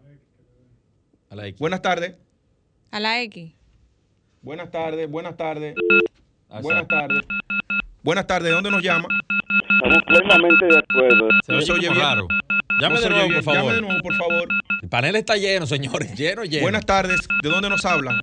A 1.33 1.35
la 1.35 1.47
X. 1.47 1.59
Buenas 1.59 1.81
tardes. 1.81 2.15
A 2.91 2.99
la 2.99 3.19
X. 3.23 3.53
Buenas 4.43 4.69
tardes, 4.69 5.09
buenas 5.09 5.35
tardes. 5.35 5.73
Buenas 6.61 6.87
tardes. 6.87 7.23
Buenas 8.03 8.27
tardes, 8.27 8.49
¿de 8.49 8.51
dónde 8.51 8.69
nos 8.69 8.83
llama? 8.83 9.07
Estamos 9.79 9.97
plenamente 10.05 10.67
de 10.67 10.77
acuerdo. 10.77 11.27
Se 11.43 11.53
oye, 11.71 11.89
bien. 11.89 11.99
Raro. 11.99 12.27
Llame 12.79 12.99
de 12.99 13.09
nuevo, 13.09 13.33
por 13.33 13.43
favor. 13.43 13.63
Llame 13.63 13.73
de 13.73 13.81
nuevo, 13.81 13.99
por 14.03 14.15
favor. 14.15 14.47
El 14.83 14.89
panel 14.89 15.15
está 15.15 15.35
lleno, 15.35 15.65
señores. 15.65 16.13
Lleno, 16.15 16.43
lleno. 16.43 16.61
Buenas 16.61 16.85
tardes, 16.85 17.19
¿de 17.41 17.49
dónde 17.49 17.67
nos 17.67 17.83
habla? 17.83 18.21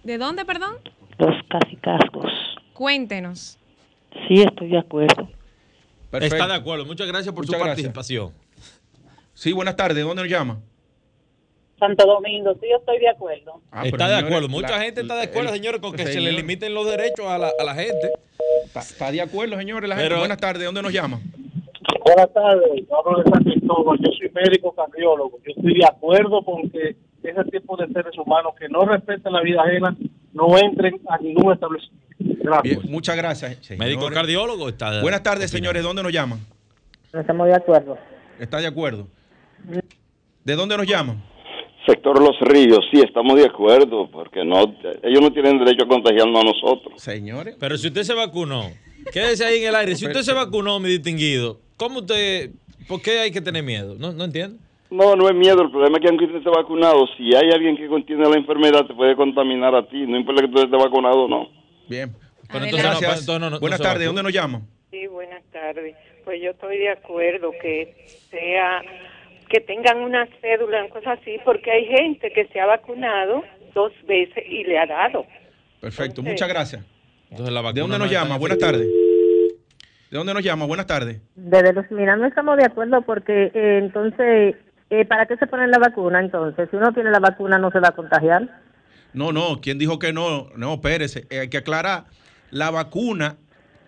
¿De 0.03 0.17
dónde, 0.17 0.43
perdón? 0.43 0.75
Los 1.17 1.35
Casicascos. 1.47 2.31
Cuéntenos. 2.73 3.57
Sí, 4.27 4.41
estoy 4.41 4.69
de 4.71 4.79
acuerdo. 4.79 5.29
Está 6.11 6.47
de 6.47 6.55
acuerdo. 6.55 6.85
Muchas 6.85 7.07
gracias 7.07 7.33
por 7.33 7.45
su 7.45 7.51
participación. 7.51 8.31
Sí, 9.33 9.53
buenas 9.53 9.75
tardes. 9.75 10.03
¿Dónde 10.03 10.23
nos 10.23 10.31
llama? 10.31 10.59
Santo 11.79 12.05
Domingo, 12.05 12.53
sí, 12.55 12.67
yo 12.69 12.77
estoy 12.77 12.99
de 12.99 13.07
acuerdo. 13.07 13.61
Ah, 13.71 13.87
está 13.87 14.09
de 14.09 14.15
acuerdo. 14.15 14.49
Mucha 14.49 14.81
gente 14.81 14.99
está 15.01 15.15
de 15.15 15.23
acuerdo, 15.23 15.53
señores, 15.53 15.79
con 15.79 15.93
que 15.93 16.05
se 16.05 16.19
le 16.19 16.33
limiten 16.33 16.73
los 16.73 16.85
derechos 16.85 17.25
a 17.25 17.37
la, 17.37 17.51
a 17.57 17.63
la 17.63 17.73
gente. 17.73 18.11
Está, 18.75 19.11
de 19.11 19.21
acuerdo, 19.21 19.55
señores. 19.55 19.89
La 19.89 19.95
gente. 19.95 20.15
Buenas 20.15 20.37
tardes. 20.37 20.65
¿Dónde 20.65 20.81
nos 20.81 20.91
llama? 20.91 21.21
Buenas 22.03 22.33
tardes. 22.33 22.85
Yo 22.87 22.97
hablo 22.97 23.23
de 23.23 23.31
San 23.31 23.43
Cristóbal. 23.43 23.97
Yo 23.99 24.11
soy 24.11 24.29
médico 24.33 24.73
cardiólogo. 24.73 25.39
Yo 25.45 25.53
estoy 25.55 25.73
de 25.75 25.85
acuerdo 25.85 26.43
con 26.43 26.69
que 26.69 26.97
ese 27.23 27.43
tipo 27.45 27.77
de 27.77 27.87
seres 27.87 28.17
humanos 28.17 28.53
que 28.59 28.67
no 28.67 28.81
respetan 28.81 29.31
la 29.31 29.41
vida 29.41 29.61
ajena 29.61 29.95
no 30.33 30.57
entren 30.57 30.99
a 31.07 31.17
ningún 31.17 31.53
establecimiento. 31.53 32.08
Bien, 32.19 32.81
muchas 32.89 33.15
gracias. 33.15 33.71
Médico 33.77 34.09
cardiólogo 34.09 34.69
está. 34.69 35.01
Buenas 35.01 35.23
tardes, 35.23 35.49
señores. 35.49 35.83
¿Dónde 35.83 36.03
nos 36.03 36.11
llaman? 36.11 36.39
Estamos 37.13 37.47
de 37.47 37.55
acuerdo. 37.55 37.97
¿Está 38.39 38.57
de 38.57 38.67
acuerdo? 38.67 39.07
¿De 40.43 40.55
dónde 40.55 40.77
nos 40.77 40.85
llaman? 40.85 41.23
Sector 41.85 42.21
Los 42.21 42.39
Ríos, 42.41 42.85
sí, 42.91 42.99
estamos 42.99 43.35
de 43.35 43.45
acuerdo, 43.45 44.09
porque 44.11 44.43
no, 44.43 44.75
ellos 45.01 45.21
no 45.21 45.31
tienen 45.31 45.57
derecho 45.57 45.85
a 45.85 45.87
contagiarnos 45.87 46.41
a 46.41 46.43
nosotros. 46.43 47.01
Señores. 47.01 47.55
Pero 47.59 47.77
si 47.77 47.87
usted 47.87 48.03
se 48.03 48.13
vacunó, 48.13 48.69
quédese 49.11 49.45
ahí 49.45 49.61
en 49.61 49.69
el 49.69 49.75
aire. 49.75 49.95
Si 49.95 50.05
usted 50.05 50.21
se 50.21 50.33
vacunó, 50.33 50.79
mi 50.79 50.89
distinguido, 50.89 51.59
¿cómo 51.77 51.99
usted, 51.99 52.51
por 52.87 53.01
qué 53.01 53.19
hay 53.21 53.31
que 53.31 53.41
tener 53.41 53.63
miedo? 53.63 53.95
¿No, 53.97 54.11
no 54.11 54.25
entiende? 54.25 54.57
No, 54.91 55.15
no 55.15 55.29
es 55.29 55.35
miedo. 55.35 55.61
El 55.61 55.71
problema 55.71 55.97
es 55.97 56.01
que 56.01 56.09
aunque 56.09 56.25
usted 56.25 56.37
esté 56.39 56.49
vacunado, 56.49 57.07
si 57.17 57.35
hay 57.35 57.49
alguien 57.51 57.75
que 57.77 57.87
contiene 57.87 58.29
la 58.29 58.37
enfermedad, 58.37 58.85
te 58.85 58.93
puede 58.93 59.15
contaminar 59.15 59.73
a 59.73 59.87
ti. 59.87 60.05
No 60.05 60.17
importa 60.17 60.41
que 60.41 60.47
tú 60.49 60.59
estés 60.59 60.71
vacunado 60.71 61.23
o 61.23 61.27
no. 61.27 61.58
Bien. 61.89 62.15
Entonces 62.43 62.71
Gracias. 62.81 63.19
entonces 63.21 63.39
no, 63.39 63.49
no, 63.49 63.59
Buenas 63.59 63.81
tardes. 63.81 64.05
¿dónde 64.05 64.23
nos 64.23 64.33
llama? 64.33 64.61
Sí, 64.91 65.07
buenas 65.07 65.43
tardes. 65.51 65.95
Pues 66.23 66.41
yo 66.41 66.51
estoy 66.51 66.77
de 66.77 66.89
acuerdo 66.89 67.51
que 67.61 67.95
sea 68.29 68.81
que 69.49 69.59
tengan 69.61 69.97
una 69.97 70.27
cédula, 70.41 70.87
cosas 70.89 71.19
así, 71.19 71.37
porque 71.43 71.71
hay 71.71 71.85
gente 71.85 72.31
que 72.31 72.45
se 72.47 72.59
ha 72.59 72.67
vacunado 72.67 73.43
dos 73.73 73.91
veces 74.07 74.43
y 74.47 74.63
le 74.63 74.77
ha 74.77 74.85
dado. 74.85 75.25
Perfecto, 75.81 76.21
Entonces- 76.21 76.33
muchas 76.33 76.49
gracias. 76.49 76.85
Entonces 77.31 77.53
la 77.53 77.59
¿De 77.61 77.65
vacuna 77.65 77.81
dónde 77.81 77.97
no 77.97 78.03
nos 78.05 78.11
llama? 78.11 78.37
Buenas 78.37 78.57
tardes. 78.59 78.87
¿De 78.87 80.17
dónde 80.17 80.33
nos 80.33 80.43
llama? 80.43 80.65
Buenas 80.65 80.87
tardes. 80.87 81.21
Desde 81.35 81.73
los 81.73 81.89
mira, 81.91 82.15
no 82.15 82.25
estamos 82.25 82.57
de 82.57 82.65
acuerdo 82.65 83.01
porque 83.03 83.51
eh, 83.53 83.77
entonces, 83.83 84.55
eh, 84.89 85.05
¿para 85.05 85.25
qué 85.27 85.37
se 85.37 85.45
pone 85.47 85.67
la 85.67 85.77
vacuna 85.77 86.19
entonces? 86.19 86.67
Si 86.69 86.75
uno 86.75 86.91
tiene 86.93 87.11
la 87.11 87.19
vacuna 87.19 87.57
no 87.59 87.69
se 87.71 87.79
va 87.79 87.89
a 87.89 87.95
contagiar. 87.95 88.49
No, 89.13 89.31
no, 89.31 89.59
¿quién 89.61 89.79
dijo 89.79 89.97
que 89.99 90.13
no? 90.13 90.49
No, 90.55 90.75
espérese, 90.75 91.25
eh, 91.29 91.39
hay 91.39 91.47
que 91.49 91.57
aclarar. 91.57 92.05
La 92.51 92.69
vacuna 92.71 93.37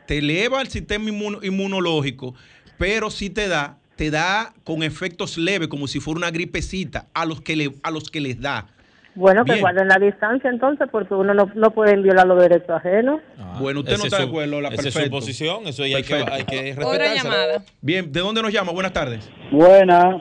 te 0.08 0.18
eleva 0.20 0.62
el 0.62 0.68
sistema 0.68 1.10
inmuno- 1.10 1.44
inmunológico, 1.44 2.34
pero 2.78 3.10
si 3.12 3.30
te 3.30 3.48
da, 3.48 3.78
te 3.96 4.10
da 4.12 4.54
con 4.64 4.84
efectos 4.84 5.38
leves, 5.38 5.68
como 5.68 5.88
si 5.88 6.00
fuera 6.00 6.18
una 6.18 6.32
gripecita, 6.32 7.08
a 7.14 7.26
los 7.26 7.42
que, 7.42 7.56
le, 7.56 7.72
a 7.84 7.92
los 7.92 8.10
que 8.10 8.20
les 8.22 8.40
da. 8.42 8.68
Bueno, 9.14 9.44
que 9.44 9.52
Bien. 9.54 9.62
guarden 9.62 9.90
la 9.90 10.00
distancia 10.00 10.50
entonces 10.50 10.88
porque 10.90 11.14
uno 11.14 11.34
no, 11.34 11.52
no 11.54 11.72
puede 11.72 11.98
violar 11.98 12.26
los 12.26 12.42
derechos 12.42 12.70
ajenos. 12.70 13.20
Ah, 13.38 13.58
Bueno, 13.60 13.82
usted 13.82 13.98
no 13.98 14.06
está 14.06 14.18
es 14.18 14.24
de 14.24 14.28
acuerdo, 14.30 14.62
la 14.62 14.70
Esa 14.70 14.76
es 14.88 14.94
su 14.94 15.00
perfecto. 15.00 15.18
posición, 15.18 15.68
eso 15.68 15.86
ya 15.86 15.98
hay 15.98 16.04
que, 16.04 16.14
hay 16.16 16.46
que 16.46 16.74
llamada. 16.74 17.64
Bien, 17.82 18.10
¿de 18.12 18.20
dónde 18.22 18.42
nos 18.42 18.54
llama? 18.54 18.72
Buenas 18.72 18.94
tardes. 18.94 19.30
Buena, 19.52 20.18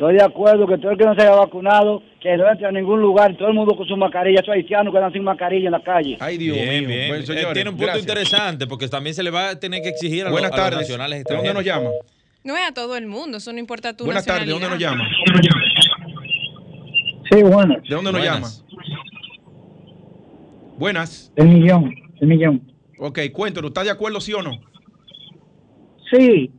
estoy 0.00 0.14
de 0.16 0.22
acuerdo 0.22 0.66
que 0.66 0.78
todo 0.78 0.92
el 0.92 0.96
que 0.98 1.04
no 1.04 1.14
se 1.14 1.20
haya 1.20 1.32
vacunado, 1.32 2.02
que 2.22 2.34
no 2.34 2.50
entre 2.50 2.66
a 2.66 2.72
ningún 2.72 3.02
lugar, 3.02 3.36
todo 3.36 3.48
el 3.48 3.54
mundo 3.54 3.76
con 3.76 3.86
su 3.86 3.94
mascarilla, 3.98 4.40
esos 4.40 4.54
haitianos 4.54 4.92
que 4.92 4.96
andan 4.98 5.12
sin 5.12 5.22
mascarilla 5.22 5.66
en 5.66 5.72
la 5.72 5.82
calle. 5.82 6.16
Ay, 6.20 6.38
Dios 6.38 6.56
Bien, 6.56 6.68
mío. 6.80 6.88
bien. 6.88 7.08
Bueno, 7.08 7.22
Eh, 7.22 7.26
señores, 7.26 7.52
tiene 7.52 7.68
un 7.70 7.76
punto 7.76 7.92
gracias. 7.92 8.06
interesante 8.08 8.66
porque 8.66 8.88
también 8.88 9.14
se 9.14 9.22
le 9.22 9.30
va 9.30 9.50
a 9.50 9.60
tener 9.60 9.82
que 9.82 9.90
exigir 9.90 10.22
a, 10.22 10.24
los- 10.24 10.32
Buenas 10.32 10.52
a 10.52 10.56
los 10.56 10.64
tardes. 10.64 10.80
nacionales 10.80 11.24
¿De 11.24 11.34
dónde 11.34 11.52
nos 11.52 11.64
llama? 11.64 11.90
No 12.44 12.56
es 12.56 12.66
a 12.66 12.72
todo 12.72 12.96
el 12.96 13.06
mundo, 13.06 13.36
eso 13.36 13.52
no 13.52 13.58
importa 13.58 13.94
tu 13.94 14.06
Buenas 14.06 14.24
tardes, 14.24 14.46
¿de 14.46 14.52
dónde 14.52 14.70
nos 14.70 14.78
llama? 14.78 15.04
Sí, 17.30 17.42
bueno, 17.42 17.76
¿De 17.86 17.94
dónde 17.94 18.12
nos 18.12 18.24
llama? 18.24 18.48
Buenas. 18.48 18.64
Buenas. 20.78 21.32
el 21.36 21.48
millón, 21.48 21.94
el 22.22 22.26
millón. 22.28 22.72
Ok, 22.98 23.18
cuéntanos, 23.34 23.68
¿está 23.68 23.84
de 23.84 23.90
acuerdo 23.90 24.18
sí 24.20 24.32
o 24.32 24.40
no? 24.40 24.52
Sí, 26.10 26.50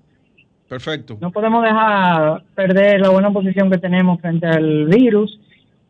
Perfecto. 0.71 1.17
no 1.19 1.31
podemos 1.31 1.63
dejar 1.63 2.43
perder 2.55 3.01
la 3.01 3.09
buena 3.09 3.29
posición 3.29 3.69
que 3.69 3.77
tenemos 3.77 4.21
frente 4.21 4.47
al 4.47 4.85
virus. 4.85 5.37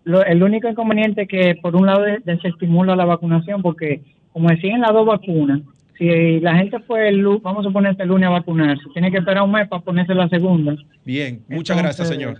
Lo- 0.06 0.26
el 0.26 0.42
único 0.42 0.68
inconveniente 0.68 1.28
que 1.28 1.54
por 1.62 1.76
un 1.76 1.86
lado 1.86 2.02
de- 2.02 2.18
desestimula 2.26 2.96
la 2.96 3.06
vacunación, 3.06 3.62
porque 3.62 4.02
como 4.34 4.50
decían 4.50 4.82
las 4.82 4.92
dos 4.92 5.06
vacunas, 5.06 5.62
si 6.00 6.40
la 6.40 6.56
gente 6.56 6.80
fue 6.80 7.10
el 7.10 7.24
vamos 7.44 7.64
a 7.68 7.70
ponerse 7.70 8.02
el 8.02 8.10
lunes 8.10 8.28
a 8.28 8.32
vacunarse, 8.32 8.84
tiene 8.94 9.12
que 9.12 9.20
esperar 9.20 9.44
un 9.44 9.52
mes 9.52 9.68
para 9.68 9.84
ponerse 9.84 10.16
la 10.16 10.28
segunda. 10.30 10.74
Bien, 11.06 11.42
muchas 11.48 11.78
gracias, 11.78 12.08
señor. 12.08 12.40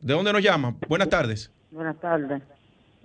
¿De 0.00 0.12
dónde 0.12 0.32
nos 0.32 0.42
llama? 0.42 0.74
Buenas 0.88 1.08
tardes. 1.08 1.52
Buenas 1.70 1.96
tardes. 2.00 2.42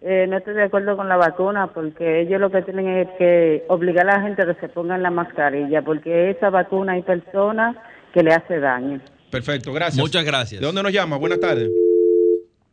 Eh, 0.01 0.26
no 0.28 0.38
estoy 0.38 0.55
de 0.55 0.63
acuerdo 0.63 0.97
con 0.97 1.07
la 1.07 1.18
vacuna 1.18 1.68
porque 1.68 2.22
ellos 2.22 2.41
lo 2.41 2.49
que 2.49 2.63
tienen 2.63 2.88
es 2.88 3.07
que 3.20 3.63
obligar 3.70 4.09
a 4.09 4.16
la 4.18 4.22
gente 4.24 4.41
a 4.41 4.45
que 4.47 4.59
se 4.59 4.70
pongan 4.70 5.03
la 5.03 5.11
mascarilla 5.11 5.84
porque 5.84 6.32
esa 6.32 6.49
vacuna 6.49 6.93
hay 6.93 7.03
personas 7.03 7.76
que 8.16 8.24
le 8.24 8.34
hace 8.34 8.59
daño. 8.61 9.01
Perfecto, 9.30 9.74
gracias. 9.74 9.97
Muchas 9.97 10.24
gracias. 10.24 10.61
¿De 10.61 10.66
dónde 10.66 10.82
nos 10.82 10.93
llama? 10.93 11.18
Buenas 11.18 11.41
tardes. 11.41 11.70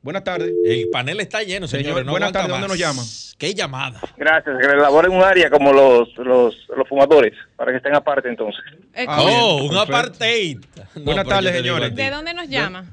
Buenas 0.00 0.22
tardes. 0.22 0.52
El 0.64 0.88
panel 0.90 1.18
está 1.20 1.42
lleno, 1.42 1.66
Señor, 1.66 1.84
señores. 1.84 2.06
no 2.06 2.12
buenas 2.12 2.32
tardes, 2.32 2.48
¿dónde 2.50 2.68
nos 2.68 2.78
llama? 2.78 3.02
¿Qué 3.38 3.52
llamada? 3.52 4.00
Gracias, 4.16 4.56
que 4.60 4.66
elaboren 4.66 5.10
un 5.12 5.22
área 5.22 5.50
como 5.50 5.72
los, 5.72 6.16
los, 6.18 6.68
los 6.76 6.88
fumadores, 6.88 7.32
para 7.56 7.72
que 7.72 7.78
estén 7.78 7.94
aparte 7.94 8.28
entonces. 8.28 8.62
Eh, 8.94 9.04
Ah, 9.08 9.24
bien, 9.24 9.38
oh, 9.42 9.64
un 9.64 9.76
apartheid. 9.76 10.58
No, 10.94 11.02
Buenas 11.02 11.26
tardes, 11.26 11.52
señores. 11.56 11.94
¿De 11.94 12.10
dónde 12.10 12.34
nos 12.34 12.48
llama? 12.48 12.84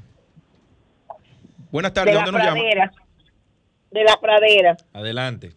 Buenas 1.70 1.92
tardes, 1.92 2.14
¿de 2.14 2.20
dónde 2.20 2.32
nos 2.32 2.42
llama? 2.42 2.60
de 3.92 4.04
la 4.04 4.16
pradera. 4.20 4.76
Adelante. 4.92 5.52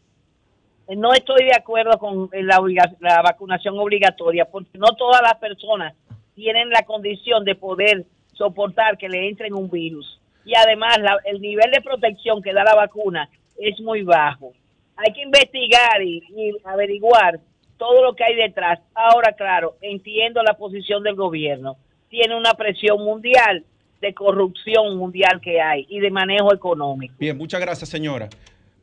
No 0.95 1.13
estoy 1.13 1.45
de 1.45 1.55
acuerdo 1.55 1.97
con 1.97 2.29
la, 2.33 2.59
la 2.99 3.21
vacunación 3.21 3.77
obligatoria 3.79 4.45
porque 4.45 4.77
no 4.77 4.87
todas 4.97 5.21
las 5.21 5.35
personas 5.35 5.93
tienen 6.35 6.69
la 6.69 6.83
condición 6.83 7.43
de 7.45 7.55
poder 7.55 8.05
soportar 8.33 8.97
que 8.97 9.09
le 9.09 9.29
entren 9.29 9.53
un 9.53 9.69
virus. 9.69 10.19
Y 10.45 10.53
además 10.55 10.97
la- 10.99 11.19
el 11.25 11.39
nivel 11.41 11.71
de 11.71 11.81
protección 11.81 12.41
que 12.41 12.53
da 12.53 12.63
la 12.63 12.75
vacuna 12.75 13.29
es 13.57 13.79
muy 13.79 14.01
bajo. 14.03 14.53
Hay 14.97 15.13
que 15.13 15.21
investigar 15.21 16.01
y, 16.03 16.17
y 16.35 16.51
averiguar 16.63 17.39
todo 17.77 18.03
lo 18.03 18.15
que 18.15 18.23
hay 18.23 18.35
detrás. 18.35 18.79
Ahora, 18.93 19.33
claro, 19.33 19.75
entiendo 19.81 20.41
la 20.43 20.53
posición 20.55 21.03
del 21.03 21.15
gobierno. 21.15 21.77
Tiene 22.09 22.35
una 22.37 22.53
presión 22.53 23.03
mundial 23.03 23.63
de 24.01 24.13
corrupción 24.13 24.97
mundial 24.97 25.39
que 25.41 25.61
hay 25.61 25.85
y 25.89 25.99
de 25.99 26.11
manejo 26.11 26.53
económico. 26.53 27.15
Bien, 27.19 27.37
muchas 27.37 27.61
gracias, 27.61 27.89
señora. 27.89 28.29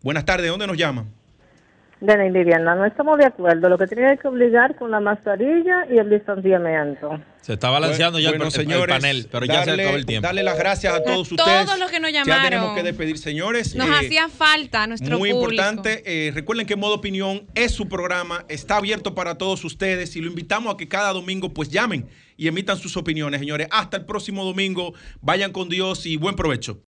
Buenas 0.02 0.24
tardes, 0.24 0.44
¿de 0.44 0.50
dónde 0.50 0.66
nos 0.66 0.76
llama? 0.78 1.04
De 2.00 2.16
la 2.16 2.74
no 2.74 2.86
estamos 2.86 3.18
de 3.18 3.26
acuerdo. 3.26 3.68
Lo 3.68 3.76
que 3.76 3.86
tiene 3.86 4.16
que 4.16 4.26
obligar 4.26 4.74
con 4.76 4.90
la 4.90 5.00
mascarilla 5.00 5.86
y 5.90 5.98
el 5.98 6.08
distanciamiento. 6.08 7.20
Se 7.42 7.54
está 7.54 7.68
balanceando 7.68 8.18
ya 8.18 8.30
el- 8.30 8.36
Bueno, 8.38 8.44
el, 8.44 8.60
el 8.60 8.66
señores, 8.66 8.96
panel, 8.96 9.28
pero 9.30 9.44
ya 9.44 9.64
se 9.64 9.70
acabó 9.72 9.96
el 9.96 10.06
tiempo. 10.06 10.26
Darle 10.26 10.42
las 10.42 10.58
gracias 10.58 10.94
a 10.94 11.02
todos 11.02 11.30
A 11.30 11.34
ustedes. 11.34 11.64
todos 11.66 11.78
los 11.78 11.90
que 11.90 12.00
nos 12.00 12.10
Ya 12.12 12.22
tenemos 12.24 12.42
llamaron. 12.50 12.74
que 12.74 12.82
despedir, 12.82 13.18
señores. 13.18 13.74
Nos 13.74 13.86
Eh, 13.88 13.92
hacía 14.06 14.28
falta 14.30 14.86
nuestro 14.86 15.18
Muy 15.18 15.30
público. 15.30 15.62
importante, 15.62 16.02
eh, 16.06 16.30
recuerden 16.32 16.66
que 16.66 16.76
Modo 16.76 16.94
Opinión 16.94 17.46
es 17.54 17.72
su 17.72 17.86
programa, 17.88 18.44
está 18.48 18.76
abierto 18.76 19.14
para 19.14 19.36
todos 19.36 19.62
ustedes 19.64 20.16
y 20.16 20.20
lo 20.22 20.28
invitamos 20.28 20.72
a 20.74 20.76
que 20.78 20.88
cada 20.88 21.12
domingo 21.12 21.52
pues 21.52 21.68
llamen 21.70 22.08
y 22.36 22.48
emitan 22.48 22.78
sus 22.78 22.96
opiniones, 22.96 23.40
señores. 23.40 23.68
Hasta 23.70 23.98
el 23.98 24.06
próximo 24.06 24.44
domingo, 24.44 24.94
vayan 25.20 25.52
con 25.52 25.68
Dios 25.68 26.06
y 26.06 26.16
buen 26.16 26.34
provecho. 26.36 26.78